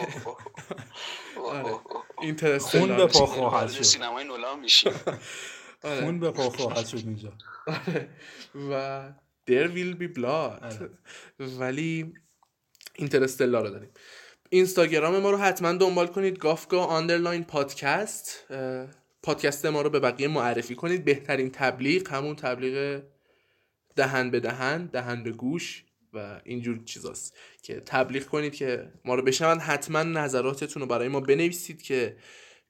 [1.45, 1.81] آره.
[2.21, 2.87] Interstellar.
[2.87, 3.83] خون به پا خواهد شد.
[3.83, 4.93] سینمای نولان میشیم
[5.85, 6.01] آره.
[6.01, 7.33] خون به پا خواهد شد اینجا.
[8.71, 9.03] و
[9.51, 10.63] there will be blood.
[10.63, 10.91] آره.
[11.39, 12.15] ولی
[12.95, 13.91] Interstellar رو داریم.
[14.51, 16.39] اینستاگرام ما رو حتما دنبال کنید.
[16.39, 18.53] گافگا underline پادکست.
[19.23, 21.05] پادکست ما رو به بقیه معرفی کنید.
[21.05, 23.03] بهترین تبلیغ همون تبلیغ
[23.97, 29.23] دهن به دهن دهن به گوش و اینجور چیزاست که تبلیغ کنید که ما رو
[29.23, 29.59] بشنون.
[29.59, 32.17] حتما نظراتتون رو برای ما بنویسید که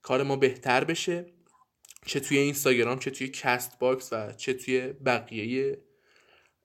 [0.03, 1.27] کار ما بهتر بشه.
[2.07, 5.79] چه توی اینستاگرام چه توی Castbox و چه توی بقیه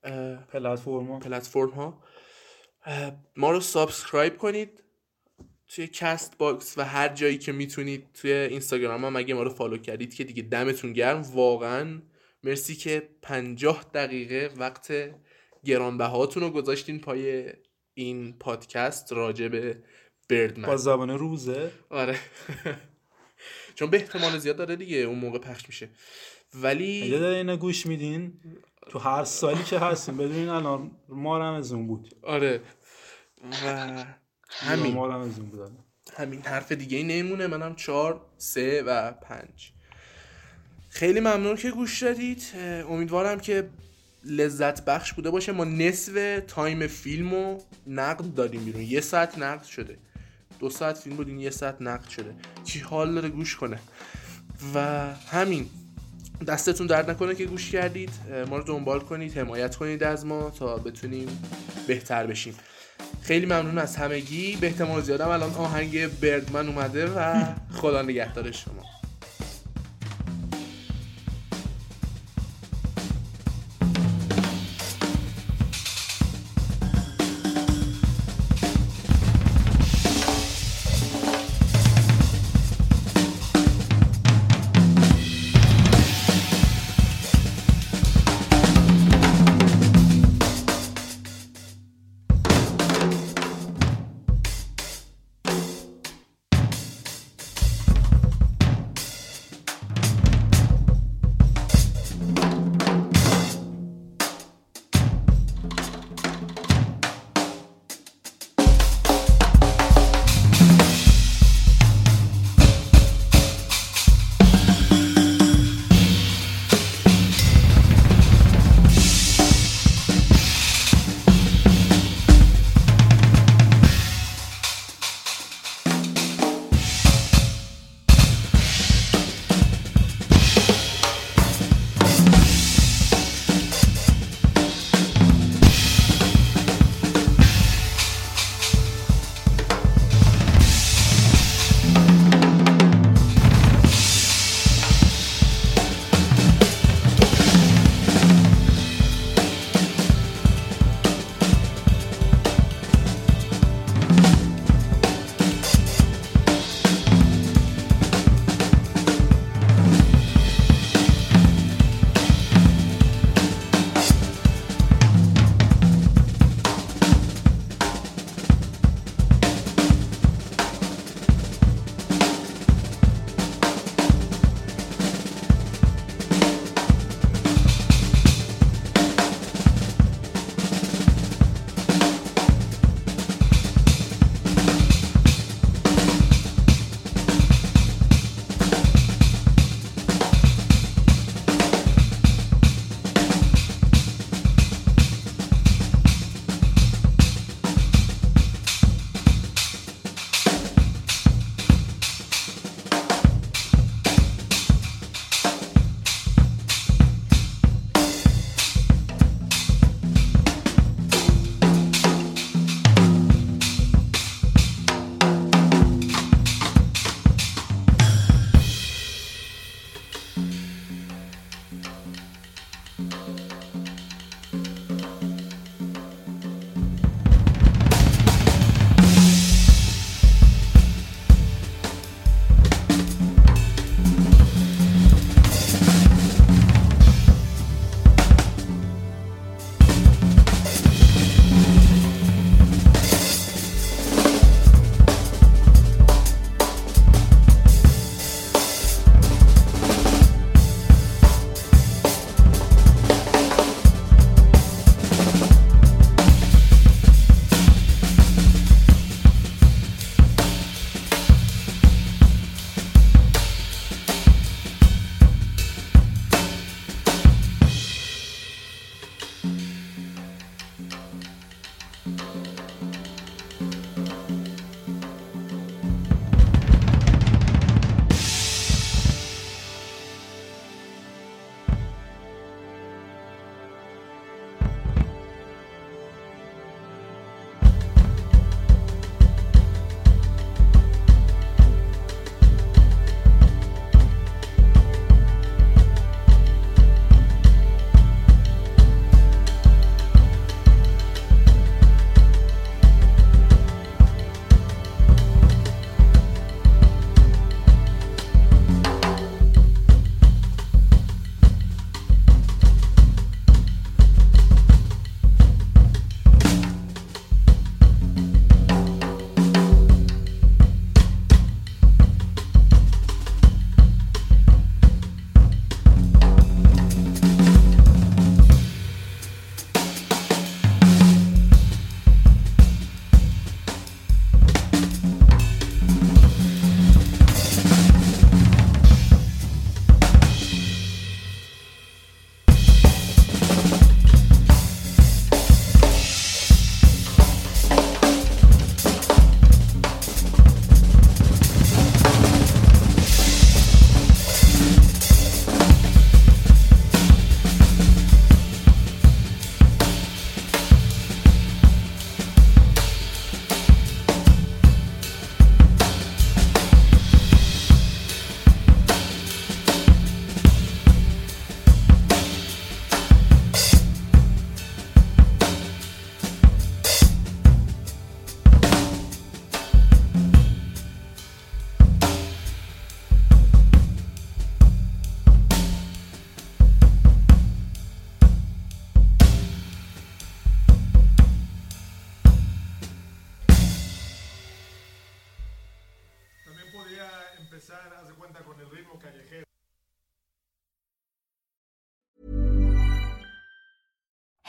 [0.04, 2.04] اه، پلتفرما پلتفرم ها.
[3.36, 4.84] ما رو subscribe کنید
[5.68, 10.14] توی Castbox و هر جایی که می‌تونید توی اینستاگرام هم اگه ما رو follow کردید
[10.14, 11.22] که دیگه دمتون گرم.
[11.22, 12.02] واقعا
[12.44, 14.94] مرسی که پنجاه دقیقه وقت
[15.66, 17.54] گرانبهاتون رو گذاشتین پای
[17.94, 19.84] این پادکست راجع به
[20.30, 21.72] بردمن با زبان روزه.
[21.90, 22.20] آره.
[23.76, 25.86] چون به احتمال زیاد داره دیگه اون موقع پخش میشه.
[25.86, 28.40] اگه ولی داره اینو گوش میدین.
[28.90, 32.16] تو هر سالی که هستیم بدونین الان ما رمزون بود.
[32.22, 32.62] آره.
[33.66, 34.06] و
[34.50, 34.94] همین.
[34.94, 35.72] ما رمزون بود
[36.14, 37.48] همین حرف دیگه ای نمیمونه.
[37.48, 39.74] منم چهار سه و پنج.
[40.98, 42.44] خیلی ممنون که گوش دادید.
[42.90, 43.70] امیدوارم که
[44.24, 45.52] لذت بخش بوده باشه.
[45.52, 48.82] ما نصف تایم فیلم رو نقد داریم بیرون.
[48.82, 49.98] یه ساعت نقد شده.
[50.60, 52.34] دو ساعت فیلم بودین یه ساعت نقد شده.
[52.66, 53.80] کی حال داره گوش کنه.
[54.76, 55.70] و همین.
[56.48, 58.12] دستتون درد نکنه که گوش کردید.
[58.50, 59.38] ما رو دنبال کنید.
[59.38, 61.44] حمایت کنید از ما تا بتونیم
[61.88, 62.56] بهتر بشیم.
[63.22, 64.56] خیلی ممنون از همگی.
[64.56, 68.97] به احتمال زیادم الان آهنگ بردمن اومده و خدا نگهدار شما.